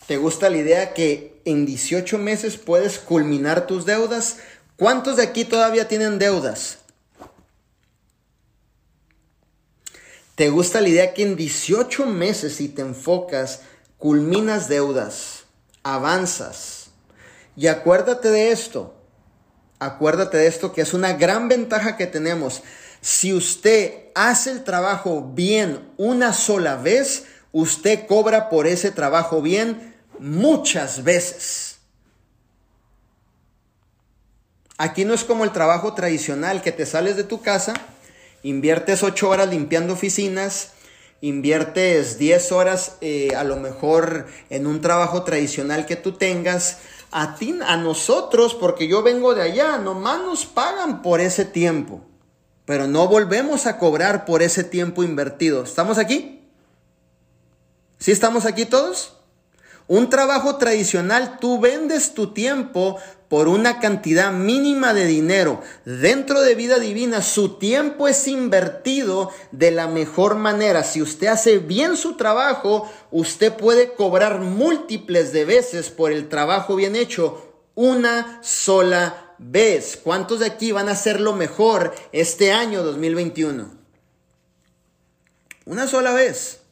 [0.08, 4.38] ¿Te gusta la idea que en 18 meses puedes culminar tus deudas?
[4.78, 6.80] ¿Cuántos de aquí todavía tienen deudas?
[10.36, 13.62] ¿Te gusta la idea que en 18 meses si te enfocas
[13.98, 15.46] culminas deudas,
[15.84, 16.88] avanzas.
[17.56, 18.94] Y acuérdate de esto,
[19.86, 22.64] acuérdate de esto que es una gran ventaja que tenemos.
[23.02, 29.94] Si usted hace el trabajo bien una sola vez, usted cobra por ese trabajo bien
[30.20, 31.78] muchas veces.
[34.78, 37.74] Aquí no es como el trabajo tradicional que te sales de tu casa,
[38.42, 40.72] inviertes ocho horas limpiando oficinas,
[41.22, 46.80] inviertes 10 horas eh, a lo mejor en un trabajo tradicional que tú tengas,
[47.14, 52.02] a ti, a nosotros, porque yo vengo de allá, nomás nos pagan por ese tiempo,
[52.66, 55.64] pero no volvemos a cobrar por ese tiempo invertido.
[55.64, 56.50] ¿Estamos aquí?
[58.00, 59.13] ¿Sí estamos aquí todos?
[59.94, 62.98] Un trabajo tradicional, tú vendes tu tiempo
[63.30, 65.62] por una cantidad mínima de dinero.
[65.86, 70.84] Dentro de vida divina, su tiempo es invertido de la mejor manera.
[70.84, 76.76] Si usted hace bien su trabajo, usted puede cobrar múltiples de veces por el trabajo
[76.76, 80.00] bien hecho una sola vez.
[80.04, 83.70] ¿Cuántos de aquí van a hacerlo mejor este año 2021?
[85.66, 86.63] Una sola vez.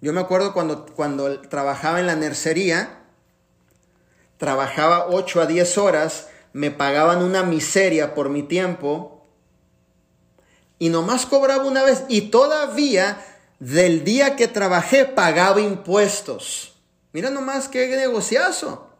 [0.00, 3.00] Yo me acuerdo cuando, cuando trabajaba en la nercería,
[4.36, 9.26] trabajaba 8 a 10 horas, me pagaban una miseria por mi tiempo
[10.78, 13.24] y nomás cobraba una vez y todavía
[13.58, 16.74] del día que trabajé pagaba impuestos.
[17.12, 18.90] Mira nomás qué negociazo.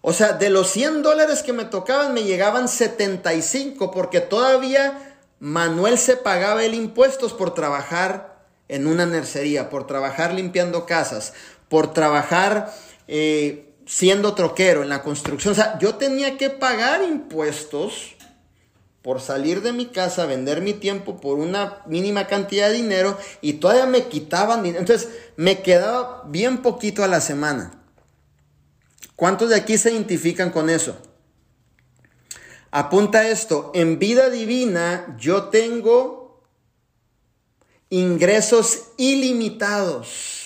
[0.00, 5.98] O sea, de los 100 dólares que me tocaban me llegaban 75 porque todavía Manuel
[5.98, 8.35] se pagaba el impuestos por trabajar
[8.68, 11.32] en una nercería, por trabajar limpiando casas,
[11.68, 12.72] por trabajar
[13.08, 15.52] eh, siendo troquero en la construcción.
[15.52, 18.16] O sea, yo tenía que pagar impuestos
[19.02, 23.54] por salir de mi casa, vender mi tiempo por una mínima cantidad de dinero y
[23.54, 24.80] todavía me quitaban dinero.
[24.80, 27.84] Entonces, me quedaba bien poquito a la semana.
[29.14, 30.96] ¿Cuántos de aquí se identifican con eso?
[32.72, 36.15] Apunta esto, en vida divina yo tengo
[37.90, 40.36] ingresos ilimitados.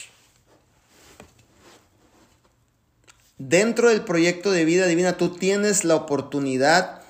[3.41, 7.01] dentro del proyecto de vida divina tú tienes la oportunidad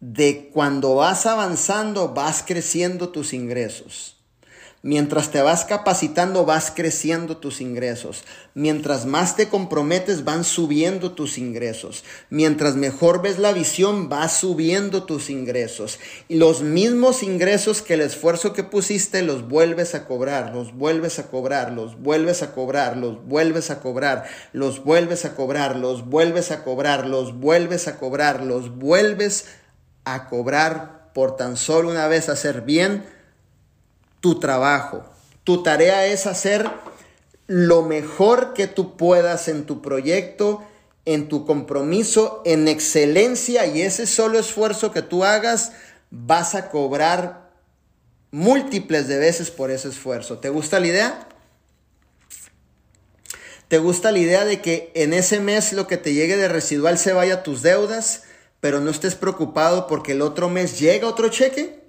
[0.00, 4.17] de cuando vas avanzando, vas creciendo tus ingresos.
[4.82, 8.22] Mientras te vas capacitando, vas creciendo tus ingresos.
[8.54, 12.04] Mientras más te comprometes, van subiendo tus ingresos.
[12.30, 15.98] Mientras mejor ves la visión, vas subiendo tus ingresos.
[16.28, 21.18] Y los mismos ingresos que el esfuerzo que pusiste, los vuelves a cobrar, los vuelves
[21.18, 26.08] a cobrar, los vuelves a cobrar, los vuelves a cobrar, los vuelves a cobrar, los
[26.08, 29.46] vuelves a cobrar, los vuelves a cobrar, los vuelves
[30.04, 33.17] a cobrar por tan solo una vez hacer bien
[34.20, 35.04] tu trabajo.
[35.44, 36.70] Tu tarea es hacer
[37.46, 40.62] lo mejor que tú puedas en tu proyecto,
[41.04, 45.72] en tu compromiso, en excelencia y ese solo esfuerzo que tú hagas
[46.10, 47.50] vas a cobrar
[48.30, 50.38] múltiples de veces por ese esfuerzo.
[50.38, 51.28] ¿Te gusta la idea?
[53.68, 56.98] ¿Te gusta la idea de que en ese mes lo que te llegue de residual
[56.98, 58.24] se vaya a tus deudas,
[58.60, 61.84] pero no estés preocupado porque el otro mes llega otro cheque?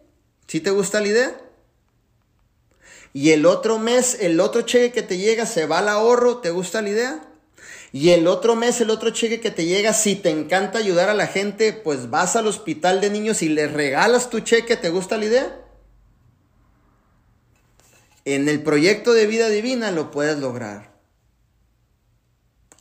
[0.47, 1.48] ¿Sí te gusta la idea?
[3.13, 6.51] Y el otro mes, el otro cheque que te llega se va al ahorro, ¿te
[6.51, 7.23] gusta la idea?
[7.91, 11.15] Y el otro mes, el otro cheque que te llega, si te encanta ayudar a
[11.15, 15.17] la gente, pues vas al hospital de niños y les regalas tu cheque, ¿te gusta
[15.17, 15.59] la idea?
[18.25, 20.93] En el proyecto de vida divina lo puedes lograr.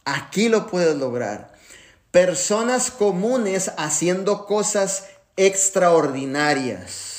[0.05, 1.53] Aquí lo puedes lograr.
[2.11, 5.07] Personas comunes haciendo cosas
[5.37, 7.18] extraordinarias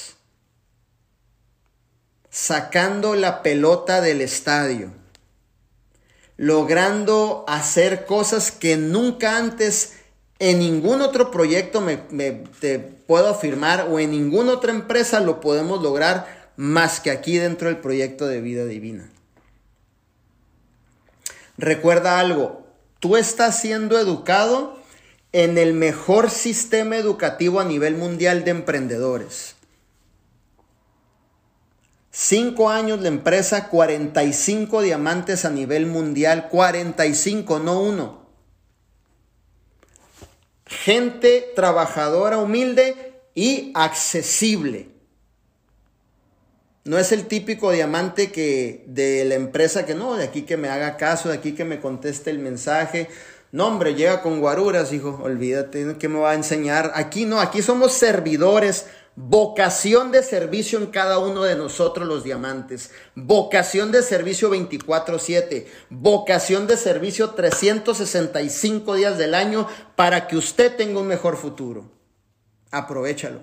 [2.30, 4.92] sacando la pelota del estadio,
[6.38, 9.94] logrando hacer cosas que nunca antes
[10.40, 11.98] en ningún otro proyecto me,
[12.60, 17.68] te puedo afirmar o en ninguna otra empresa lo podemos lograr más que aquí dentro
[17.68, 19.10] del proyecto de vida divina.
[21.58, 22.66] Recuerda algo,
[23.00, 24.80] tú estás siendo educado
[25.34, 29.56] en el mejor sistema educativo a nivel mundial de emprendedores.
[32.22, 38.28] Cinco años la empresa, 45 diamantes a nivel mundial, 45, no uno.
[40.66, 44.90] Gente trabajadora, humilde y accesible.
[46.84, 50.68] No es el típico diamante que de la empresa que no, de aquí que me
[50.68, 53.08] haga caso, de aquí que me conteste el mensaje.
[53.54, 56.92] No, hombre, llega con guaruras, hijo, olvídate, ¿qué me va a enseñar?
[56.96, 58.88] Aquí no, aquí somos servidores
[59.22, 62.92] Vocación de servicio en cada uno de nosotros los diamantes.
[63.16, 65.68] Vocación de servicio 24/7.
[65.90, 69.68] Vocación de servicio 365 días del año
[69.98, 71.92] para que usted tenga un mejor futuro.
[72.72, 73.42] Aprovechalo.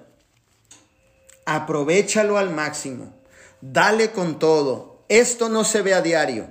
[1.45, 3.14] Aprovechalo al máximo.
[3.61, 5.05] Dale con todo.
[5.11, 6.49] Esto no se ve a diario.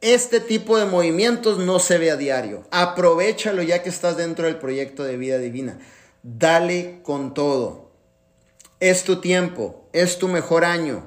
[0.00, 2.68] Este tipo de movimientos no se ve a diario.
[2.70, 5.80] Aprovechalo ya que estás dentro del proyecto de vida divina.
[6.24, 7.90] Dale con todo.
[8.80, 11.06] Es tu tiempo, es tu mejor año.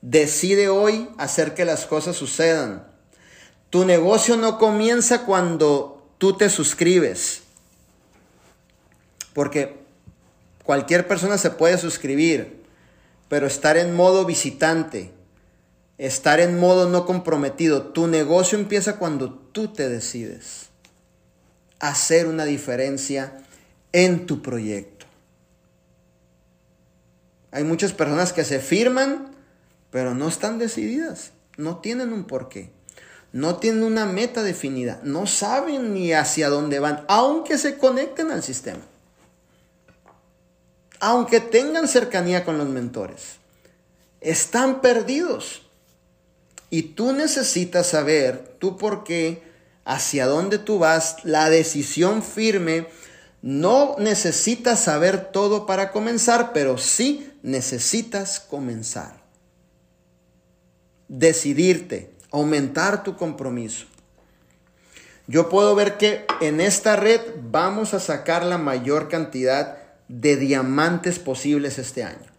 [0.00, 2.86] Decide hoy hacer que las cosas sucedan.
[3.68, 7.42] Tu negocio no comienza cuando tú te suscribes.
[9.34, 9.76] Porque
[10.62, 12.64] cualquier persona se puede suscribir,
[13.28, 15.12] pero estar en modo visitante,
[15.98, 20.70] estar en modo no comprometido, tu negocio empieza cuando tú te decides
[21.80, 23.36] hacer una diferencia
[23.94, 25.06] en tu proyecto.
[27.52, 29.30] Hay muchas personas que se firman,
[29.92, 32.70] pero no están decididas, no tienen un porqué,
[33.30, 38.42] no tienen una meta definida, no saben ni hacia dónde van, aunque se conecten al
[38.42, 38.80] sistema,
[40.98, 43.36] aunque tengan cercanía con los mentores.
[44.20, 45.62] Están perdidos.
[46.68, 49.44] Y tú necesitas saber tú por qué,
[49.84, 52.88] hacia dónde tú vas, la decisión firme
[53.44, 59.22] no necesitas saber todo para comenzar, pero sí necesitas comenzar.
[61.08, 63.84] Decidirte, aumentar tu compromiso.
[65.26, 69.76] Yo puedo ver que en esta red vamos a sacar la mayor cantidad
[70.08, 72.32] de diamantes posibles este año.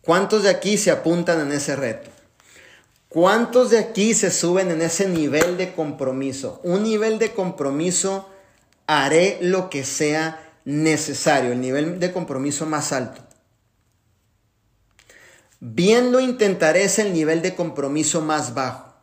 [0.00, 2.10] ¿Cuántos de aquí se apuntan en ese reto?
[3.08, 6.60] ¿Cuántos de aquí se suben en ese nivel de compromiso?
[6.64, 8.30] Un nivel de compromiso
[8.86, 13.22] haré lo que sea necesario, el nivel de compromiso más alto.
[15.60, 18.94] Bien lo intentaré es el nivel de compromiso más bajo.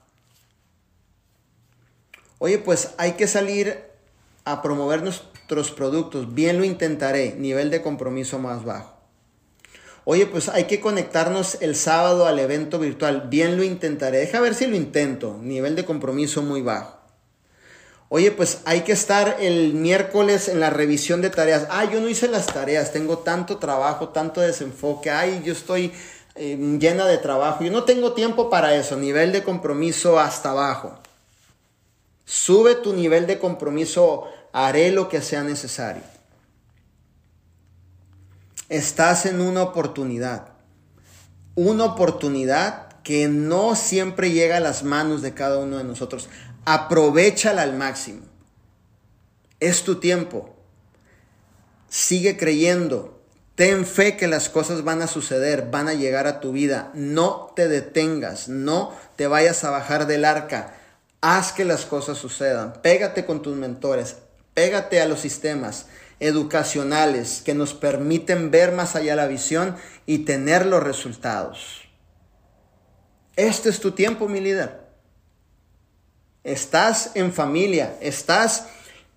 [2.38, 3.82] Oye, pues hay que salir
[4.46, 6.34] a promover nuestros productos.
[6.34, 8.94] Bien lo intentaré, nivel de compromiso más bajo.
[10.06, 13.28] Oye, pues hay que conectarnos el sábado al evento virtual.
[13.30, 14.18] Bien lo intentaré.
[14.18, 15.40] Deja ver si lo intento.
[15.42, 17.03] Nivel de compromiso muy bajo.
[18.16, 21.66] Oye, pues hay que estar el miércoles en la revisión de tareas.
[21.72, 25.10] Ah, yo no hice las tareas, tengo tanto trabajo, tanto desenfoque.
[25.10, 25.92] Ay, yo estoy
[26.36, 27.64] eh, llena de trabajo.
[27.64, 28.98] Yo no tengo tiempo para eso.
[28.98, 30.94] Nivel de compromiso hasta abajo.
[32.24, 36.04] Sube tu nivel de compromiso, haré lo que sea necesario.
[38.70, 40.50] Estás en una oportunidad.
[41.56, 46.30] Una oportunidad que no siempre llega a las manos de cada uno de nosotros.
[46.66, 48.22] Aprovechala al máximo.
[49.60, 50.56] Es tu tiempo.
[51.90, 53.22] Sigue creyendo.
[53.56, 56.90] Ten fe que las cosas van a suceder, van a llegar a tu vida.
[56.94, 60.76] No te detengas, no te vayas a bajar del arca.
[61.22, 62.74] Haz que las cosas sucedan.
[62.82, 64.18] Pégate con tus mentores,
[64.54, 65.86] pégate a los sistemas
[66.20, 71.82] educacionales que nos permiten ver más allá la visión y tener los resultados.
[73.36, 74.83] Este es tu tiempo, mi líder.
[76.44, 78.68] Estás en familia, estás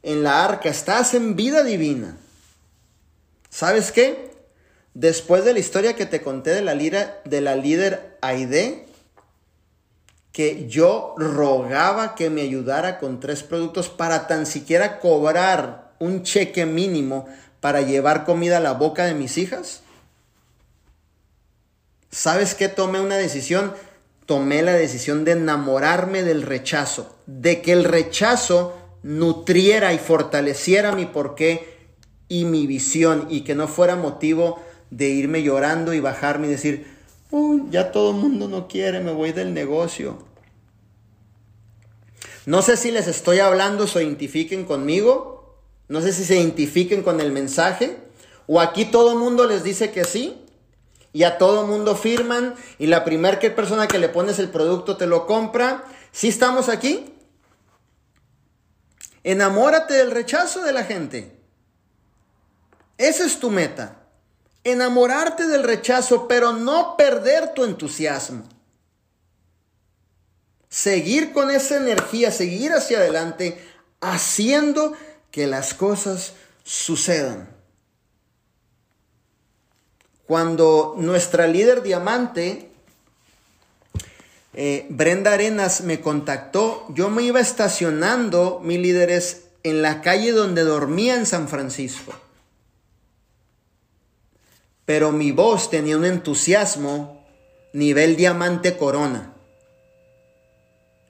[0.03, 2.17] en la arca, estás en vida divina.
[3.51, 4.31] ¿Sabes qué?
[4.95, 8.87] Después de la historia que te conté de la, líder, de la líder Aide,
[10.33, 16.67] que yo rogaba que me ayudara con tres productos para tan siquiera cobrar un cheque
[16.67, 17.27] mínimo
[17.61, 19.83] para llevar comida a la boca de mis hijas.
[22.11, 22.69] ¿Sabes qué?
[22.69, 23.75] Tomé una decisión.
[24.27, 31.07] Tomé la decisión de enamorarme del rechazo, de que el rechazo nutriera y fortaleciera mi
[31.07, 31.77] porqué
[32.29, 34.61] y mi visión y que no fuera motivo
[34.91, 36.87] de irme llorando y bajarme y decir,
[37.71, 40.19] ya todo el mundo no quiere, me voy del negocio.
[42.47, 45.57] No sé si les estoy hablando, se identifiquen conmigo,
[45.89, 47.97] no sé si se identifiquen con el mensaje,
[48.47, 50.37] o aquí todo el mundo les dice que sí,
[51.17, 55.07] y a todo mundo firman, y la primera persona que le pones el producto te
[55.07, 55.83] lo compra.
[56.13, 57.11] ¿Sí estamos aquí?
[59.25, 61.41] Enamórate del rechazo de la gente.
[62.99, 63.97] Esa es tu meta.
[64.63, 68.45] Enamorarte del rechazo, pero no perder tu entusiasmo.
[70.69, 73.59] Seguir con esa energía, seguir hacia adelante,
[74.03, 74.93] haciendo
[75.31, 77.56] que las cosas sucedan.
[80.27, 82.71] Cuando nuestra líder diamante
[84.59, 90.63] eh, Brenda Arenas me contactó, yo me iba estacionando, mi líderes, en la calle donde
[90.63, 92.15] dormía en San Francisco.
[94.87, 97.23] Pero mi voz tenía un entusiasmo
[97.75, 99.36] nivel diamante corona.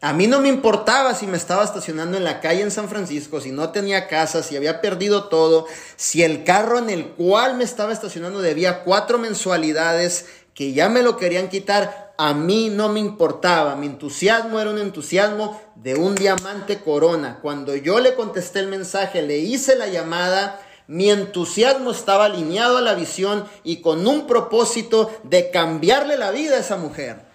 [0.03, 3.41] A mí no me importaba si me estaba estacionando en la calle en San Francisco,
[3.41, 5.67] si no tenía casa, si había perdido todo,
[5.97, 11.03] si el carro en el cual me estaba estacionando debía cuatro mensualidades que ya me
[11.03, 13.77] lo querían quitar a mí no me importaba.
[13.77, 17.39] Mi entusiasmo era un entusiasmo de un diamante corona.
[17.43, 22.83] Cuando yo le contesté el mensaje, le hice la llamada, mi entusiasmo estaba alineado a
[22.83, 27.26] la visión y con un propósito de cambiarle la vida a esa mujer.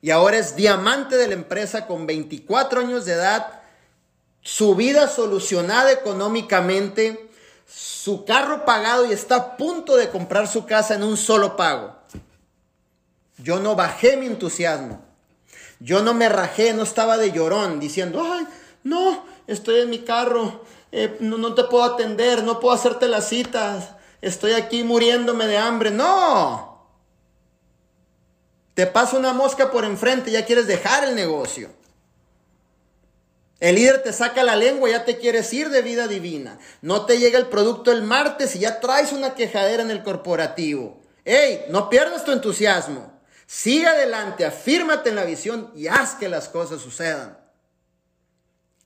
[0.00, 3.60] Y ahora es diamante de la empresa con 24 años de edad,
[4.40, 7.28] su vida solucionada económicamente,
[7.66, 11.96] su carro pagado y está a punto de comprar su casa en un solo pago.
[13.38, 15.02] Yo no bajé mi entusiasmo.
[15.80, 18.46] Yo no me rajé, no estaba de llorón diciendo, ay,
[18.82, 23.28] no, estoy en mi carro, eh, no, no te puedo atender, no puedo hacerte las
[23.28, 23.90] citas,
[24.20, 25.90] estoy aquí muriéndome de hambre.
[25.90, 26.67] No.
[28.78, 31.68] Te pasa una mosca por enfrente, ya quieres dejar el negocio.
[33.58, 36.60] El líder te saca la lengua, ya te quieres ir de vida divina.
[36.80, 41.02] No te llega el producto el martes y ya traes una quejadera en el corporativo.
[41.24, 41.64] ¡Ey!
[41.70, 43.20] No pierdas tu entusiasmo.
[43.48, 47.36] Sigue adelante, afírmate en la visión y haz que las cosas sucedan.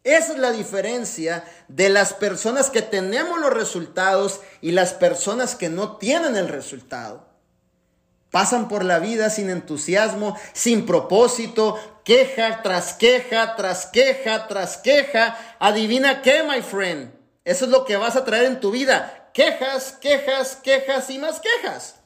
[0.05, 5.69] Esa es la diferencia de las personas que tenemos los resultados y las personas que
[5.69, 7.32] no tienen el resultado.
[8.33, 15.37] Pasan por la vida sin entusiasmo, sin propósito, queja tras queja, tras queja, tras queja.
[15.59, 17.13] Adivina qué, my friend.
[17.45, 19.31] Eso es lo que vas a traer en tu vida.
[19.35, 21.97] Quejas, quejas, quejas y más quejas.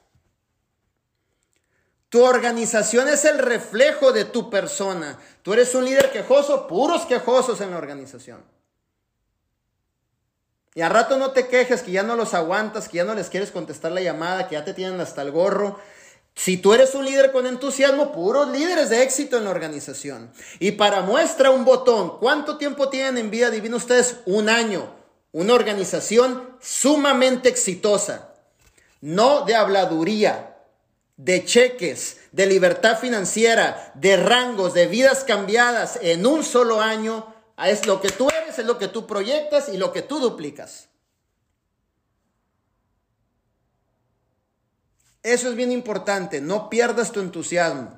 [2.09, 5.21] Tu organización es el reflejo de tu persona.
[5.43, 8.45] Tú eres un líder quejoso, puros quejosos en la organización.
[10.75, 13.31] Y a rato no te quejes que ya no los aguantas, que ya no les
[13.31, 15.79] quieres contestar la llamada, que ya te tienen hasta el gorro.
[16.37, 20.31] Si tú eres un líder con entusiasmo, puros líderes de éxito en la organización.
[20.61, 24.17] Y para muestra un botón, ¿cuánto tiempo tienen en vida divina ustedes?
[24.27, 24.95] Un año.
[25.33, 28.35] Una organización sumamente exitosa.
[29.01, 30.59] No de habladuría,
[31.17, 37.35] de cheques, de libertad financiera, de rangos, de vidas cambiadas en un solo año,
[37.65, 40.89] es lo que tú eres, es lo que tú proyectas y lo que tú duplicas.
[45.27, 47.93] Eso es bien importante, no pierdas tu entusiasmo.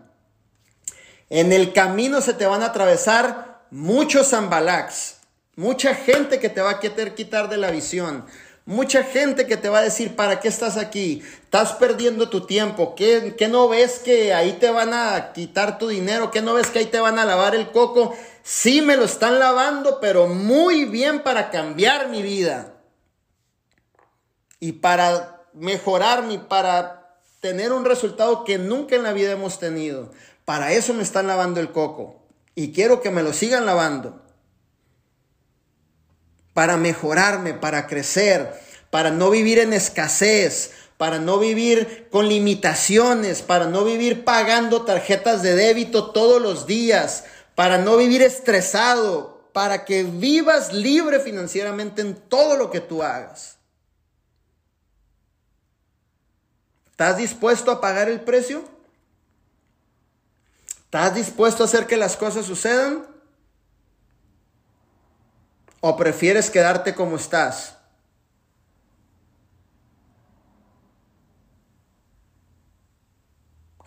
[1.29, 5.17] En el camino se te van a atravesar muchos zambalax,
[5.55, 8.25] mucha gente que te va a querer quitar de la visión,
[8.69, 11.23] Mucha gente que te va a decir, ¿para qué estás aquí?
[11.43, 12.95] Estás perdiendo tu tiempo.
[12.95, 16.31] ¿Qué, no ves que ahí te van a quitar tu dinero?
[16.31, 18.15] ¿Qué no ves que ahí te van a lavar el coco?
[18.43, 22.75] Sí, me lo están lavando, pero muy bien para cambiar mi vida.
[24.61, 26.98] Y para mejorarme, para
[27.41, 30.11] tener un resultado que nunca en la vida hemos tenido.
[30.45, 32.23] Para eso me están lavando el coco.
[32.55, 34.23] Y quiero que me lo sigan lavando
[36.55, 38.53] para mejorarme, para crecer,
[38.91, 45.43] para no vivir en escasez, para no vivir con limitaciones, para no vivir pagando tarjetas
[45.43, 47.25] de débito todos los días,
[47.55, 53.58] para no vivir estresado, para que vivas libre financieramente en todo lo que tú hagas.
[56.99, 58.65] ¿Estás dispuesto a pagar el precio?
[60.81, 63.07] ¿Estás dispuesto a hacer que las cosas sucedan?
[65.79, 67.77] ¿O prefieres quedarte como estás?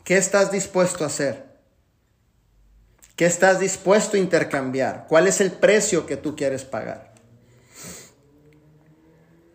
[0.05, 1.59] ¿Qué estás dispuesto a hacer?
[3.18, 5.07] ¿Qué estás dispuesto a intercambiar?
[5.09, 7.14] ¿Cuál es el precio que tú quieres pagar?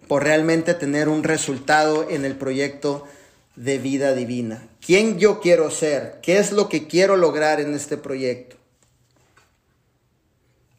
[0.08, 3.08] Por realmente tener un resultado en el proyecto
[3.56, 4.68] de vida divina.
[4.84, 6.20] ¿Quién yo quiero ser?
[6.22, 8.56] ¿Qué es lo que quiero lograr en este proyecto?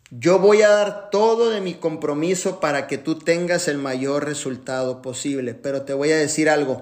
[0.10, 5.02] Yo voy a dar todo de mi compromiso para que tú tengas el mayor resultado
[5.02, 6.82] posible, pero te voy a decir algo,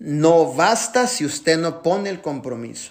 [0.00, 2.90] no basta si usted no pone el compromiso.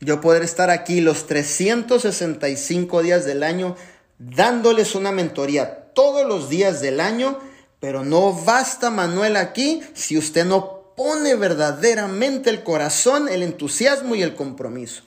[0.00, 3.74] Yo poder estar aquí los 365 días del año
[4.18, 7.38] dándoles una mentoría todos los días del año,
[7.84, 14.22] pero no basta Manuel aquí si usted no pone verdaderamente el corazón, el entusiasmo y
[14.22, 15.02] el compromiso.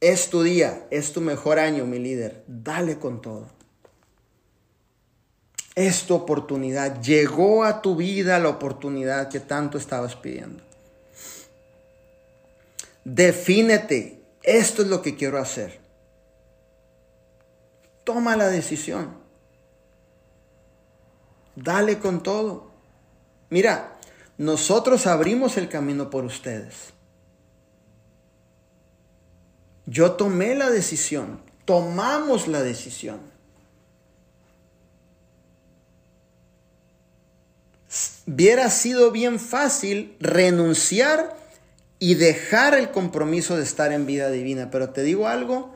[0.00, 2.44] Es tu día, es tu mejor año, mi líder.
[2.46, 3.48] Dale con todo.
[5.74, 7.02] Es tu oportunidad.
[7.02, 10.62] Llegó a tu vida la oportunidad que tanto estabas pidiendo.
[13.04, 14.22] Defínete.
[14.44, 15.79] Esto es lo que quiero hacer.
[18.04, 19.18] Toma la decisión.
[21.56, 22.70] Dale con todo.
[23.50, 23.98] Mira,
[24.38, 26.94] nosotros abrimos el camino por ustedes.
[29.86, 33.20] Yo tomé la decisión, tomamos la decisión.
[38.26, 41.36] Hubiera sido bien fácil renunciar
[41.98, 45.74] y dejar el compromiso de estar en vida divina, pero te digo algo,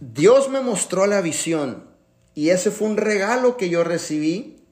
[0.00, 1.88] Dios me mostró la visión
[2.34, 4.62] y ese fue un regalo que yo recibí.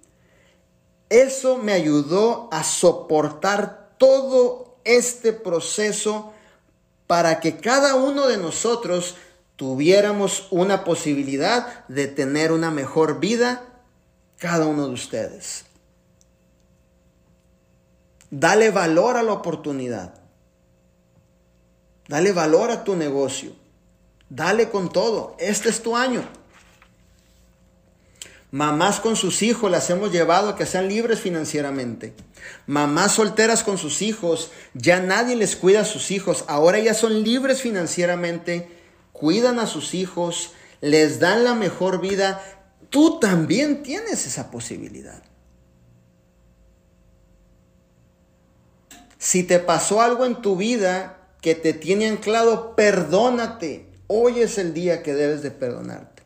[1.09, 6.33] Eso me ayudó a soportar todo este proceso
[7.07, 9.17] para que cada uno de nosotros
[9.57, 13.65] tuviéramos una posibilidad de tener una mejor vida,
[14.39, 15.65] cada uno de ustedes.
[18.31, 20.15] Dale valor a la oportunidad.
[22.09, 23.53] Dale valor a tu negocio.
[24.29, 25.37] Dale con todo.
[25.39, 26.25] Este es tu año.
[28.51, 32.15] Mamás con sus hijos las hemos llevado a que sean libres financieramente.
[32.67, 36.45] Mamás solteras con sus hijos, ya nadie les cuida a sus hijos.
[36.47, 38.71] Ahora ya son libres financieramente,
[39.13, 42.43] cuidan a sus hijos, les dan la mejor vida.
[42.89, 45.23] Tú también tienes esa posibilidad.
[49.19, 53.86] Si te pasó algo en tu vida que te tiene anclado, perdónate.
[54.09, 56.23] Hoy es el día que debes de perdonarte.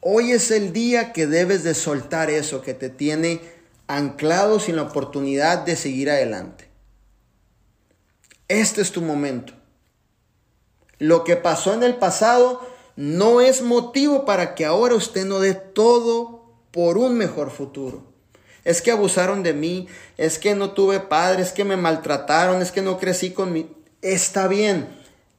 [0.00, 3.40] Hoy es el día que debes de soltar eso que te tiene
[3.86, 6.68] anclado sin la oportunidad de seguir adelante.
[8.48, 9.52] Este es tu momento.
[10.98, 12.60] Lo que pasó en el pasado
[12.96, 18.02] no es motivo para que ahora usted no dé todo por un mejor futuro.
[18.64, 22.72] Es que abusaron de mí, es que no tuve padre, es que me maltrataron, es
[22.72, 23.70] que no crecí con mi...
[24.02, 24.88] Está bien,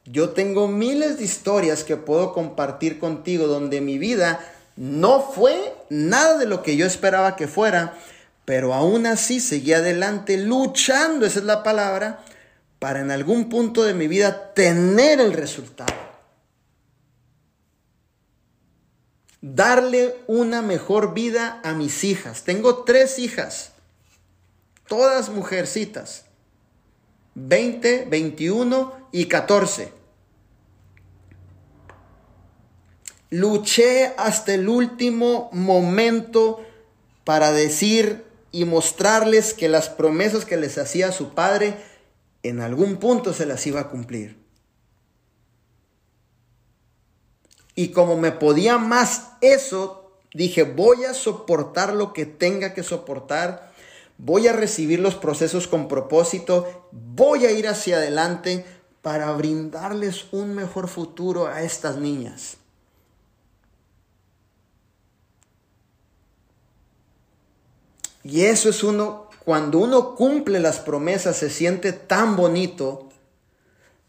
[0.06, 4.40] yo tengo miles de historias que puedo compartir contigo donde mi vida
[4.76, 7.94] no fue nada de lo que yo esperaba que fuera,
[8.46, 12.24] pero aún así seguí adelante luchando, esa es la palabra,
[12.78, 15.94] para en algún punto de mi vida tener el resultado.
[19.42, 22.44] Darle una mejor vida a mis hijas.
[22.44, 23.72] Tengo tres hijas,
[24.88, 26.23] todas mujercitas,
[27.34, 29.92] 20, 21 y 14.
[33.30, 36.64] Luché hasta el último momento
[37.24, 41.74] para decir y mostrarles que las promesas que les hacía su padre
[42.44, 44.44] en algún punto se las iba a cumplir.
[47.74, 53.73] Y como me podía más eso, dije, voy a soportar lo que tenga que soportar,
[54.18, 58.64] voy a recibir los procesos con propósito, voy a ir hacia adelante
[59.02, 62.56] para brindarles un mejor futuro a estas niñas.
[68.22, 73.10] Y eso es uno, cuando uno cumple las promesas, se siente tan bonito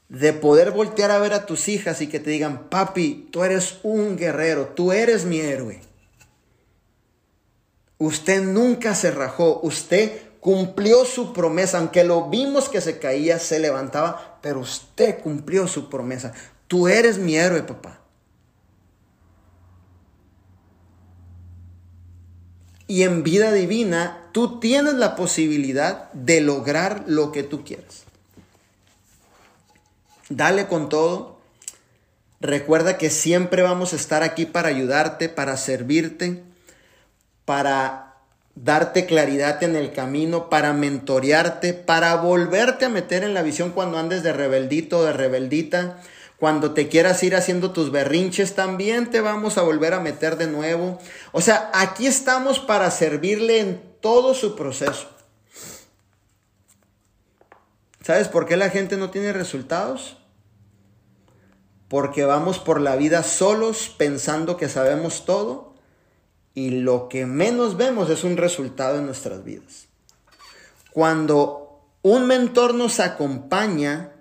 [0.08, 3.80] de poder voltear a ver a tus hijas y que te digan, papi, tú eres
[3.84, 5.82] un guerrero, tú eres mi héroe.
[7.98, 13.60] Usted nunca se rajó, usted cumplió su promesa, aunque lo vimos que se caía, se
[13.60, 16.34] levantaba, pero usted cumplió su promesa.
[16.68, 18.00] Tú eres mi héroe, papá.
[22.88, 28.04] Y en vida divina, tú tienes la posibilidad de lograr lo que tú quieras.
[30.30, 31.40] Dale con todo.
[32.40, 36.44] Recuerda que siempre vamos a estar aquí para ayudarte, para servirte,
[37.46, 38.16] para
[38.56, 43.98] darte claridad en el camino, para mentorearte, para volverte a meter en la visión cuando
[43.98, 45.98] andes de rebeldito de rebeldita
[46.38, 50.48] cuando te quieras ir haciendo tus berrinches, también te vamos a volver a meter de
[50.48, 51.00] nuevo.
[51.32, 55.10] O sea, aquí estamos para servirle en todo su proceso.
[58.02, 60.18] ¿Sabes por qué la gente no tiene resultados?
[61.88, 65.65] Porque vamos por la vida solos pensando que sabemos todo
[66.56, 69.88] y lo que menos vemos es un resultado en nuestras vidas.
[70.92, 74.14] Cuando un mentor nos acompaña,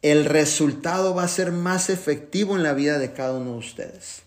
[0.00, 4.22] el resultado va a ser más efectivo en la vida de cada uno de ustedes.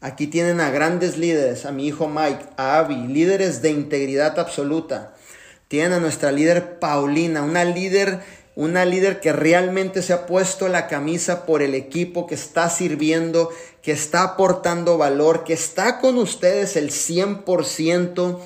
[0.00, 5.14] Aquí tienen a grandes líderes, a mi hijo Mike, a Abby, líderes de integridad absoluta.
[5.66, 8.20] Tienen a nuestra líder Paulina, una líder,
[8.54, 13.50] una líder que realmente se ha puesto la camisa por el equipo, que está sirviendo,
[13.84, 18.40] que está aportando valor, que está con ustedes el 100%.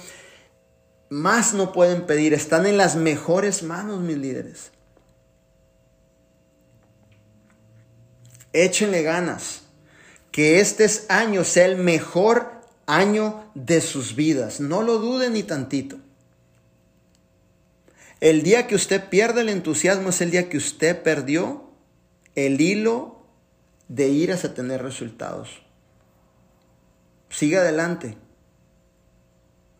[1.08, 4.72] Más no pueden pedir, están en las mejores manos mis líderes.
[8.52, 9.62] échenle ganas.
[10.30, 12.52] Que este año sea el mejor
[12.86, 14.60] año de sus vidas.
[14.60, 15.98] No lo duden ni tantito.
[18.20, 21.70] El día que usted pierde el entusiasmo es el día que usted perdió
[22.34, 23.17] el hilo
[23.88, 25.62] de ir a tener resultados.
[27.30, 28.16] Siga adelante.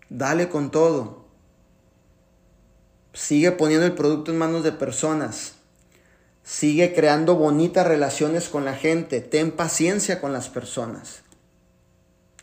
[0.09, 1.27] Dale con todo.
[3.13, 5.55] Sigue poniendo el producto en manos de personas.
[6.43, 9.21] Sigue creando bonitas relaciones con la gente.
[9.21, 11.23] Ten paciencia con las personas.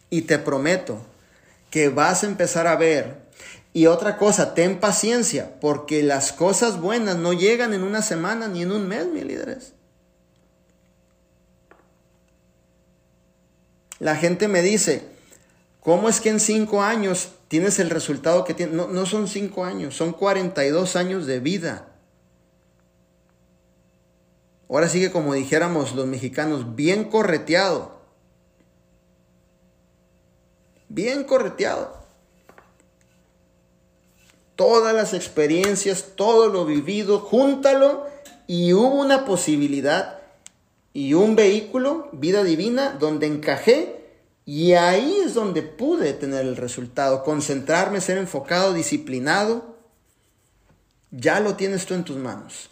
[0.10, 1.00] Y te prometo
[1.72, 3.26] que vas a empezar a ver.
[3.74, 8.62] Y otra cosa, ten paciencia, porque las cosas buenas no llegan en una semana ni
[8.62, 9.75] en un mes, mis líderes.
[14.00, 15.08] La gente me dice,
[15.80, 18.76] ¿cómo es que en cinco años tienes el resultado que tienes?
[18.76, 21.88] No, no son cinco años, son 42 años de vida.
[24.68, 27.96] Ahora sigue como dijéramos los mexicanos, bien correteado.
[30.90, 32.04] Bien correteado.
[34.56, 38.08] Todas las experiencias, todo lo vivido, júntalo
[38.48, 40.15] y hubo una posibilidad
[40.96, 44.02] y un vehículo, vida divina, donde encajé
[44.46, 49.76] y ahí es donde pude tener el resultado, concentrarme, ser enfocado, disciplinado.
[51.12, 52.70] Ya lo tienes tú en tus manos.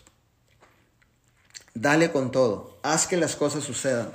[1.74, 2.78] Dale con todo.
[2.82, 4.10] Haz que las cosas sucedan.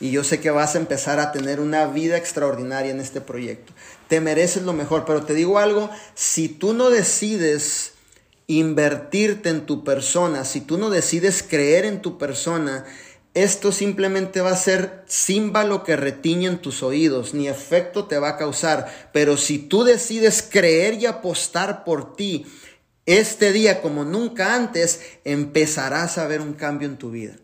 [0.00, 3.72] Y yo sé que vas a empezar a tener una vida extraordinaria en este proyecto.
[4.08, 7.94] Te mereces lo mejor, pero te digo algo, si tú no decides
[8.48, 12.86] invertirte en tu persona, si tú no decides creer en tu persona,
[13.34, 18.30] esto simplemente va a ser címbalo que retiñe en tus oídos, ni efecto te va
[18.30, 19.10] a causar.
[19.12, 22.46] Pero si tú decides creer y apostar por ti,
[23.04, 27.36] este día, como nunca antes, empezarás a ver un cambio en tu vida.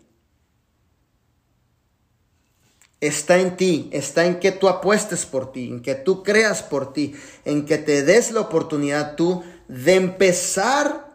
[3.01, 6.95] Está en ti, está en que tú apuestes por ti, en que tú creas por
[6.95, 9.45] ti, en que te des la oportunidad tú
[9.75, 11.11] de empezar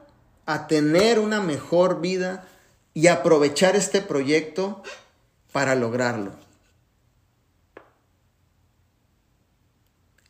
[0.46, 2.46] a tener una mejor vida
[2.94, 4.84] y aprovechar este proyecto
[5.54, 6.34] para lograrlo.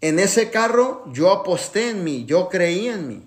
[0.02, 3.24] En ese carro yo aposté en mí, yo creí en mí.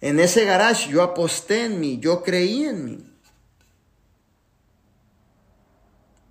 [0.00, 3.04] En ese garage yo aposté en mí, yo creí en mí.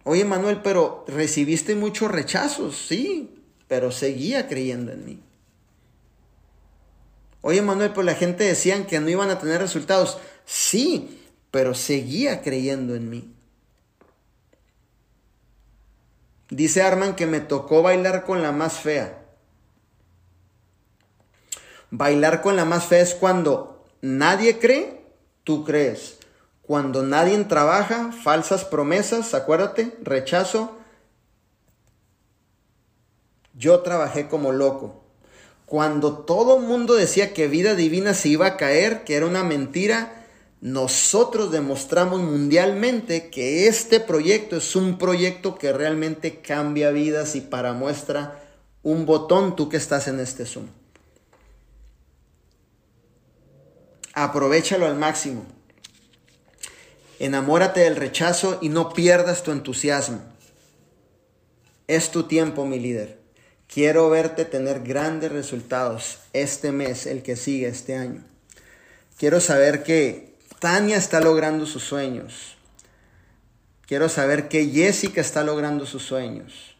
[0.05, 3.35] Oye Manuel, pero recibiste muchos rechazos, sí,
[3.67, 5.19] pero seguía creyendo en mí.
[7.41, 11.19] Oye Manuel, pues la gente decían que no iban a tener resultados, sí,
[11.49, 13.33] pero seguía creyendo en mí.
[16.49, 19.25] Dice Arman que me tocó bailar con la más fea.
[21.89, 25.01] Bailar con la más fea es cuando nadie cree,
[25.43, 26.19] tú crees.
[26.61, 30.77] Cuando nadie trabaja, falsas promesas, acuérdate, rechazo.
[33.53, 35.00] Yo trabajé como loco.
[35.71, 39.45] Cuando todo el mundo decía que vida divina se iba a caer, que era una
[39.45, 40.25] mentira,
[40.59, 47.71] nosotros demostramos mundialmente que este proyecto es un proyecto que realmente cambia vidas y para
[47.71, 48.43] muestra
[48.83, 50.67] un botón tú que estás en este Zoom.
[54.11, 55.45] Aprovechalo al máximo.
[57.17, 60.19] Enamórate del rechazo y no pierdas tu entusiasmo.
[61.87, 63.20] Es tu tiempo, mi líder.
[63.73, 68.21] Quiero verte tener grandes resultados este mes, el que sigue este año.
[69.17, 72.57] Quiero saber que Tania está logrando sus sueños.
[73.87, 76.75] Quiero saber que Jessica está logrando sus sueños.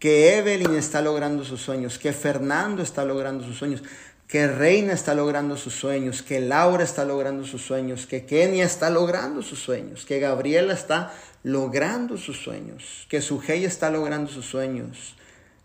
[0.00, 1.98] Que Evelyn está logrando sus sueños.
[1.98, 3.82] Que Fernando está logrando sus sueños
[4.26, 8.90] que Reina está logrando sus sueños, que Laura está logrando sus sueños, que Kenia está
[8.90, 15.14] logrando sus sueños, que Gabriela está logrando sus sueños, que Sujei está logrando sus sueños,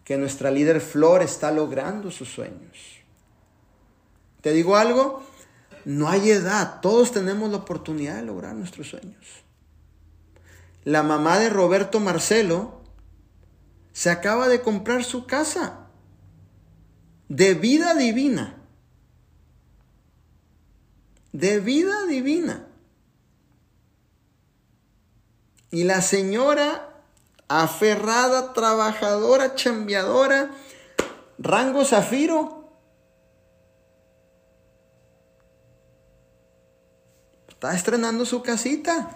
[0.10, 2.97] que nuestra líder Flor está logrando sus sueños.
[4.41, 5.22] ¿Te digo algo?
[5.86, 9.43] No hay edad, todos tenemos la oportunidad de lograr nuestros sueños.
[10.84, 12.82] La mamá de Roberto Marcelo
[13.93, 15.86] se acaba de comprar su casa
[17.28, 18.57] de vida divina.
[21.34, 22.66] De vida divina.
[25.70, 26.88] Y la señora
[27.49, 30.51] aferrada, trabajadora, chambeadora,
[31.39, 32.69] rango zafiro,
[37.49, 39.09] está estrenando su casita.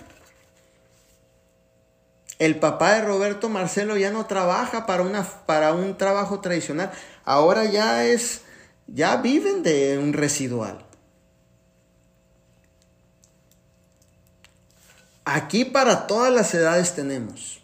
[2.39, 6.91] El papá de Roberto Marcelo ya no trabaja para, una, para un trabajo tradicional.
[7.23, 8.41] Ahora ya es,
[8.88, 10.84] ya viven de un residual.
[15.23, 17.62] Aquí para todas las edades tenemos.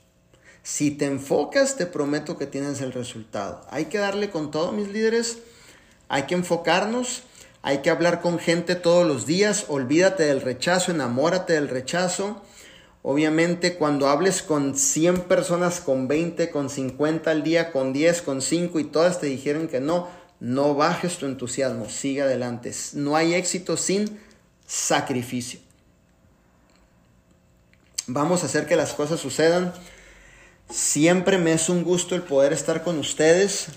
[0.72, 3.66] Si te enfocas, te prometo que tienes el resultado.
[3.72, 5.40] Hay que darle con todos mis líderes.
[6.10, 7.24] Hay que enfocarnos.
[7.64, 9.66] Hay que hablar con gente todos los días.
[9.70, 12.44] Olvídate del rechazo, enamórate del rechazo.
[13.02, 18.40] Obviamente cuando hables con 100 personas, con 20, con 50 al día, con 10, con
[18.40, 20.08] 5 y todas te dijeron que no,
[20.40, 22.72] no bajes tu entusiasmo, sigue adelante.
[22.94, 24.20] No hay éxito sin
[24.68, 25.60] sacrificio.
[28.06, 29.74] Vamos a hacer que las cosas sucedan.
[30.70, 33.70] Siempre me es un gusto el poder estar con ustedes,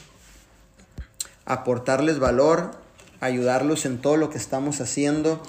[1.47, 2.72] aportarles valor,
[3.20, 5.43] ayudarlos en todo lo que estamos haciendo.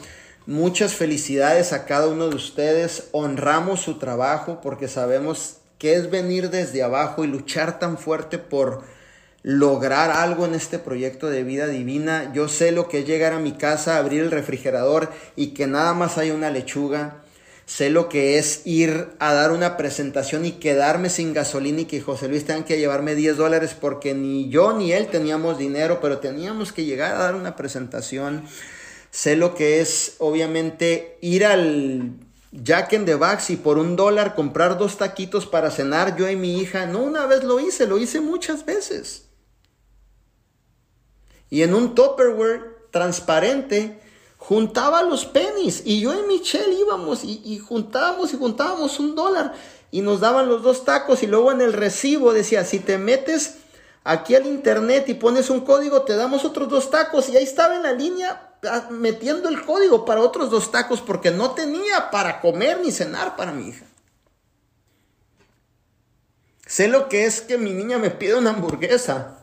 [0.46, 3.10] Muchas felicidades a cada uno de ustedes.
[3.12, 8.84] Honramos su trabajo porque sabemos que es venir desde abajo y luchar tan fuerte por
[9.42, 12.32] lograr algo en este proyecto de vida divina.
[12.34, 15.94] Yo sé lo que es llegar a mi casa, abrir el refrigerador y que nada
[15.94, 17.23] más hay una lechuga.
[17.66, 22.02] Sé lo que es ir a dar una presentación y quedarme sin gasolina y que
[22.02, 26.20] José Luis tenga que llevarme 10 dólares porque ni yo ni él teníamos dinero, pero
[26.20, 28.44] teníamos que llegar a dar una presentación.
[29.12, 32.12] Sé lo que es, obviamente, ir al
[32.52, 36.36] Jack in the Box y por un dólar comprar dos taquitos para cenar yo y
[36.36, 36.86] mi hija.
[36.86, 39.30] No una vez lo hice, lo hice muchas veces.
[41.50, 44.00] Y en un Tupperware transparente
[44.48, 49.54] juntaba los pennies y yo y Michelle íbamos y, y juntábamos y juntábamos un dólar
[49.90, 53.60] y nos daban los dos tacos y luego en el recibo decía, si te metes
[54.04, 57.76] aquí al internet y pones un código, te damos otros dos tacos y ahí estaba
[57.76, 58.50] en la línea
[58.90, 63.54] metiendo el código para otros dos tacos porque no tenía para comer ni cenar para
[63.54, 63.86] mi hija.
[66.66, 69.43] Sé lo que es que mi niña me pide una hamburguesa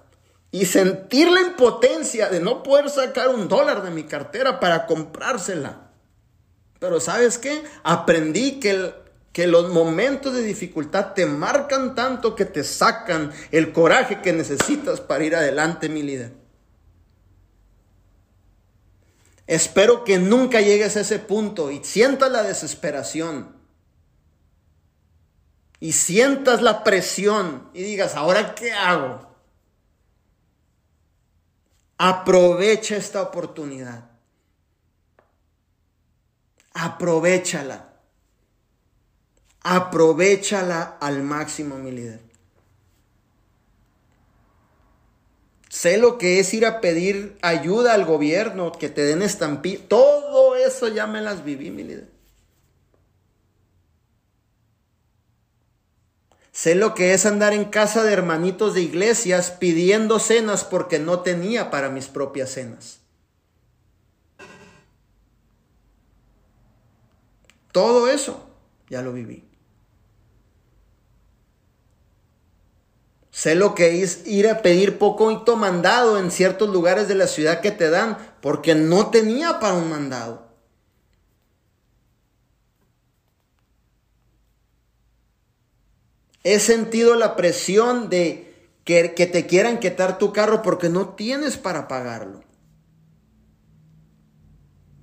[0.53, 5.90] y sentir la impotencia de no poder sacar un dólar de mi cartera para comprársela.
[6.80, 7.62] Pero sabes qué?
[7.84, 8.92] Aprendí que,
[9.32, 15.01] que los momentos de dificultad te marcan tanto que te sacan el coraje que necesitas
[15.01, 16.32] para ir adelante, mi líder.
[19.46, 23.57] Espero que nunca llegues a ese punto y sientas la desesperación.
[25.80, 29.30] Y sientas la presión y digas, ¿ahora qué hago?
[32.03, 34.09] Aprovecha esta oportunidad.
[36.72, 37.92] Aprovechala.
[39.61, 42.20] Aprovechala al máximo, mi líder.
[45.68, 49.86] Sé lo que es ir a pedir ayuda al gobierno, que te den estampillas.
[49.86, 52.09] Todo eso ya me las viví, mi líder.
[56.61, 61.21] Sé lo que es andar en casa de hermanitos de iglesias pidiendo cenas porque no
[61.21, 63.01] tenía para mis propias cenas.
[67.73, 68.47] Todo eso
[68.91, 69.49] ya lo viví.
[73.31, 77.63] Sé lo que es ir a pedir poco mandado en ciertos lugares de la ciudad
[77.63, 80.49] que te dan, porque no tenía para un mandado.
[86.43, 88.51] He sentido la presión de
[88.84, 92.43] que, te quieran quitar tu carro porque no tienes para pagarlo.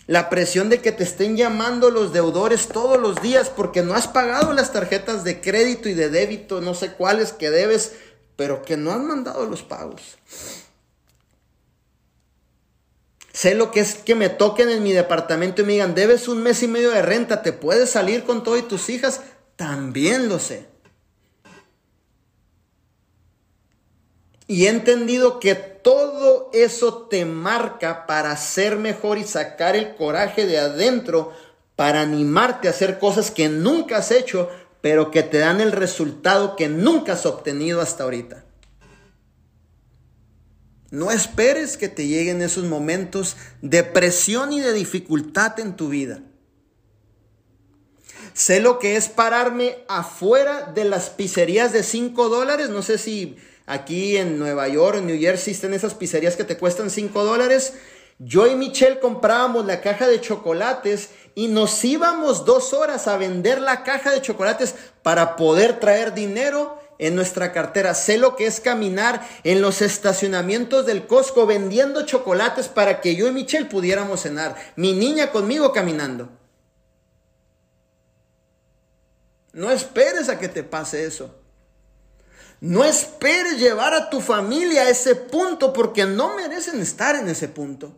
[0.07, 4.07] La presión de que te estén llamando los deudores todos los días porque no has
[4.07, 7.93] pagado las tarjetas de crédito y de débito, no sé cuáles que debes,
[8.35, 10.17] pero que no han mandado los pagos.
[13.33, 16.41] Sé lo que es que me toquen en mi departamento y me digan, debes un
[16.41, 19.21] mes y medio de renta, ¿te puedes salir con todo y tus hijas?
[19.57, 20.65] También lo sé.
[24.47, 30.45] Y he entendido que todo eso te marca para ser mejor y sacar el coraje
[30.45, 31.33] de adentro
[31.75, 34.49] para animarte a hacer cosas que nunca has hecho,
[34.81, 38.45] pero que te dan el resultado que nunca has obtenido hasta ahorita.
[40.89, 46.21] No esperes que te lleguen esos momentos de presión y de dificultad en tu vida.
[48.33, 52.69] Sé lo que es pararme afuera de las pizzerías de 5 dólares.
[52.69, 53.35] No sé si
[53.67, 57.73] aquí en Nueva York, en New Jersey, existen esas pizzerías que te cuestan 5 dólares.
[58.17, 63.61] Yo y Michelle comprábamos la caja de chocolates y nos íbamos dos horas a vender
[63.61, 67.93] la caja de chocolates para poder traer dinero en nuestra cartera.
[67.93, 73.27] Sé lo que es caminar en los estacionamientos del Costco vendiendo chocolates para que yo
[73.27, 74.55] y Michelle pudiéramos cenar.
[74.75, 76.29] Mi niña conmigo caminando.
[79.53, 81.35] No esperes a que te pase eso.
[82.59, 87.47] No esperes llevar a tu familia a ese punto porque no merecen estar en ese
[87.47, 87.93] punto.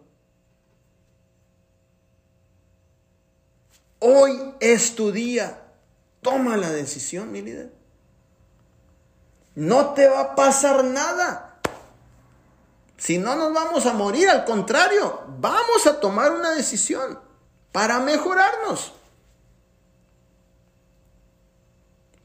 [4.00, 5.62] Hoy es tu día.
[6.22, 7.72] Toma la decisión, mi líder.
[9.56, 11.62] No te va a pasar nada.
[12.98, 17.20] Si no nos vamos a morir, al contrario, vamos a tomar una decisión
[17.72, 18.92] para mejorarnos.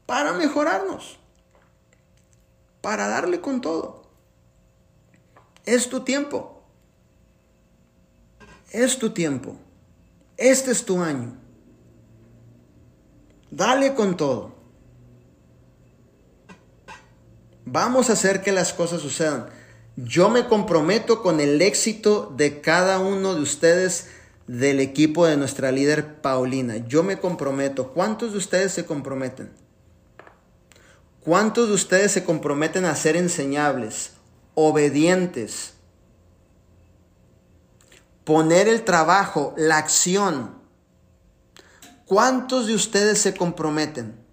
[0.05, 1.17] Para mejorarnos.
[2.85, 4.03] Para darle con todo.
[5.65, 6.61] Es tu tiempo.
[8.69, 9.57] Es tu tiempo.
[10.37, 11.35] Este es tu año.
[13.49, 14.53] Dale con todo.
[17.65, 19.47] Vamos a hacer que las cosas sucedan.
[19.95, 24.11] Yo me comprometo con el éxito de cada uno de ustedes
[24.45, 26.77] del equipo de nuestra líder Paulina.
[26.77, 27.93] Yo me comprometo.
[27.93, 29.64] ¿Cuántos de ustedes se comprometen?
[31.25, 34.11] ¿Cuántos de ustedes se comprometen a ser enseñables,
[34.53, 35.73] obedientes?
[38.23, 40.55] Poner el trabajo, la acción.
[42.05, 44.23] ¿Cuántos de ustedes se comprometen?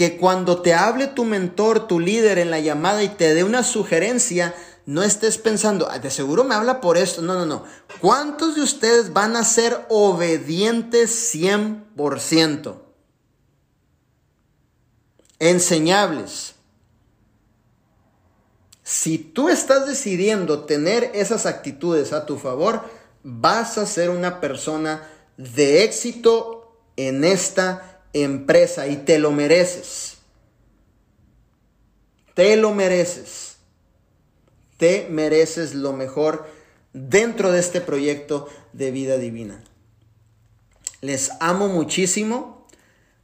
[0.00, 3.62] que cuando te hable tu mentor, tu líder en la llamada y te dé una
[3.62, 4.54] sugerencia,
[4.86, 7.20] no estés pensando, de seguro me habla por esto.
[7.20, 7.64] No, no, no.
[8.00, 12.89] ¿Cuántos de ustedes van a ser obedientes 100%?
[15.40, 16.54] Enseñables.
[18.84, 22.82] Si tú estás decidiendo tener esas actitudes a tu favor,
[23.22, 30.18] vas a ser una persona de éxito en esta empresa y te lo mereces.
[32.34, 33.56] Te lo mereces.
[34.76, 36.46] Te mereces lo mejor
[36.92, 39.62] dentro de este proyecto de vida divina.
[41.00, 42.59] Les amo muchísimo.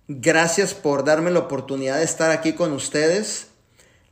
[0.09, 3.49] Gracias por darme la oportunidad de estar aquí con ustedes.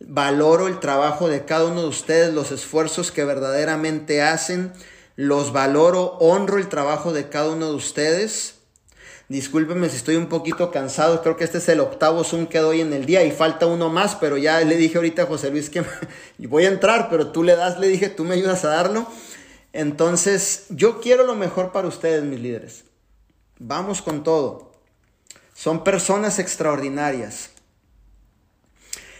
[0.00, 4.72] Valoro el trabajo de cada uno de ustedes, los esfuerzos que verdaderamente hacen.
[5.14, 8.56] Los valoro, honro el trabajo de cada uno de ustedes.
[9.28, 12.80] Discúlpeme si estoy un poquito cansado, creo que este es el octavo Zoom que doy
[12.80, 15.70] en el día y falta uno más, pero ya le dije ahorita a José Luis
[15.70, 15.84] que
[16.38, 19.06] voy a entrar, pero tú le das, le dije, tú me ayudas a darlo.
[19.72, 22.84] Entonces, yo quiero lo mejor para ustedes, mis líderes.
[23.60, 24.73] Vamos con todo.
[25.54, 27.50] Son personas extraordinarias.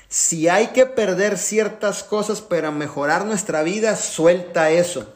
[0.08, 5.12] Si hay que perder ciertas cosas para mejorar nuestra vida, suelta eso.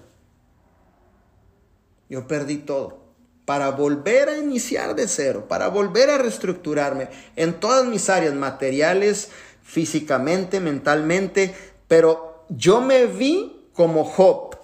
[2.08, 3.08] Yo perdí todo
[3.44, 9.30] para volver a iniciar de cero, para volver a reestructurarme en todas mis áreas, materiales,
[9.62, 11.54] físicamente, mentalmente,
[11.86, 14.56] pero yo me vi como Job,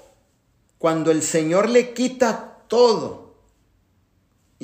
[0.76, 3.23] cuando el Señor le quita todo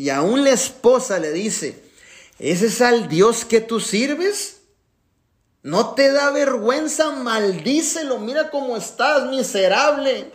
[0.01, 1.78] y aún la esposa le dice,
[2.39, 4.62] ¿ese es al Dios que tú sirves?
[5.62, 7.10] ¿No te da vergüenza?
[7.10, 10.32] Maldícelo, mira cómo estás, miserable.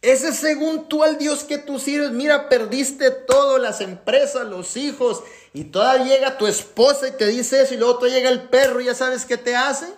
[0.00, 5.24] Ese según tú al Dios que tú sirves, mira, perdiste todo, las empresas, los hijos,
[5.52, 8.80] y todavía llega tu esposa y te dice eso, y luego te llega el perro
[8.80, 9.88] y ya sabes qué te hace.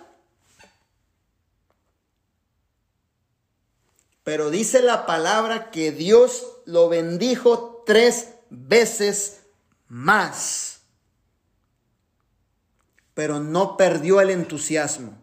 [4.29, 9.39] Pero dice la palabra que Dios lo bendijo tres veces
[9.87, 10.81] más.
[13.15, 15.17] pero no perdió el entusiasmo.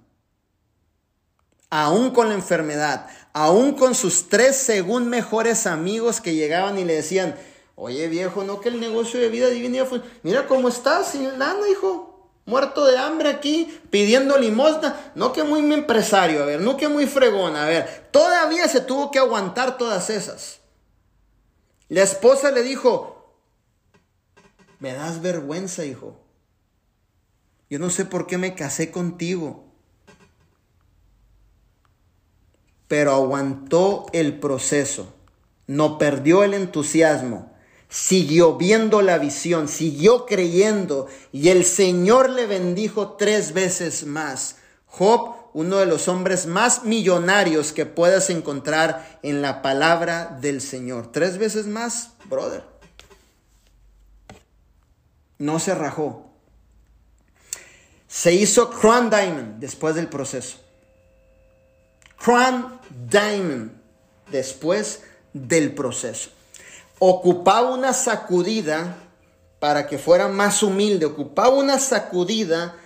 [1.70, 6.94] Aún con la enfermedad, aún con sus tres según mejores amigos que llegaban y le
[6.94, 7.36] decían,
[7.76, 11.68] oye viejo, no que el negocio de vida divina fue, mira cómo estás sin lana,
[11.70, 12.15] hijo
[12.46, 15.12] muerto de hambre aquí, pidiendo limosna.
[15.14, 18.08] No que muy empresario, a ver, no que muy fregón, a ver.
[18.10, 20.60] Todavía se tuvo que aguantar todas esas.
[21.88, 23.36] La esposa le dijo,
[24.78, 26.18] me das vergüenza, hijo.
[27.68, 29.64] Yo no sé por qué me casé contigo.
[32.88, 35.12] Pero aguantó el proceso,
[35.66, 37.55] no perdió el entusiasmo
[37.96, 44.56] siguió viendo la visión, siguió creyendo y el Señor le bendijo tres veces más.
[44.84, 51.10] Job, uno de los hombres más millonarios que puedas encontrar en la palabra del Señor.
[51.10, 52.64] Tres veces más, brother.
[55.38, 56.30] No se rajó.
[58.08, 60.58] Se hizo Crown Diamond después del proceso.
[62.18, 62.78] Crown
[63.08, 63.72] Diamond
[64.30, 65.02] después
[65.32, 66.35] del proceso
[66.98, 68.96] ocupaba una sacudida
[69.58, 72.76] para que fuera más humilde, ocupaba una sacudida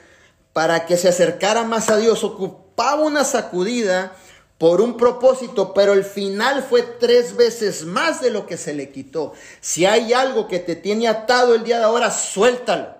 [0.53, 4.13] para que se acercara más a Dios, ocupaba una sacudida
[4.59, 8.91] por un propósito, pero el final fue tres veces más de lo que se le
[8.91, 9.33] quitó.
[9.61, 12.95] Si hay algo que te tiene atado el día de ahora, suéltalo.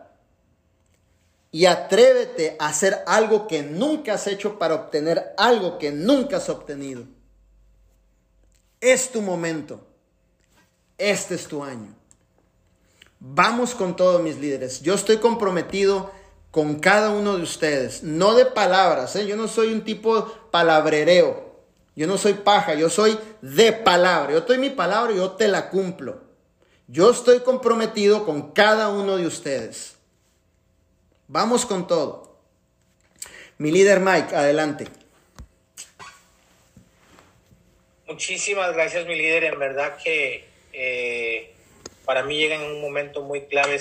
[1.53, 6.49] Y atrévete a hacer algo que nunca has hecho para obtener algo que nunca has
[6.49, 7.05] obtenido.
[8.81, 9.90] Es tu momento.
[11.01, 11.95] Este es tu año.
[13.21, 14.83] Vamos con todos mis líderes.
[14.83, 16.13] Yo estoy comprometido
[16.51, 18.03] con cada uno de ustedes.
[18.03, 19.17] No de palabras.
[19.17, 19.27] ¿eh?
[19.27, 21.59] Yo no soy un tipo palabrereo.
[21.97, 22.75] Yo no soy paja.
[22.75, 24.33] Yo soy de palabra.
[24.33, 26.21] Yo doy mi palabra y yo te la cumplo.
[26.87, 29.97] Yo estoy comprometido con cada uno de ustedes.
[31.29, 32.37] Vamos con todo.
[33.57, 34.87] Mi líder Mike, adelante.
[38.07, 39.45] Muchísimas gracias, mi líder.
[39.45, 41.55] En verdad que eh,
[42.05, 43.75] para mí llega en un momento muy clave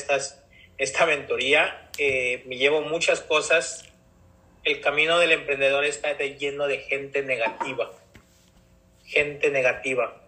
[0.78, 1.90] esta mentoría.
[1.98, 3.86] Eh, me llevo muchas cosas.
[4.64, 7.92] El camino del emprendedor está lleno de gente negativa.
[9.06, 10.19] Gente negativa.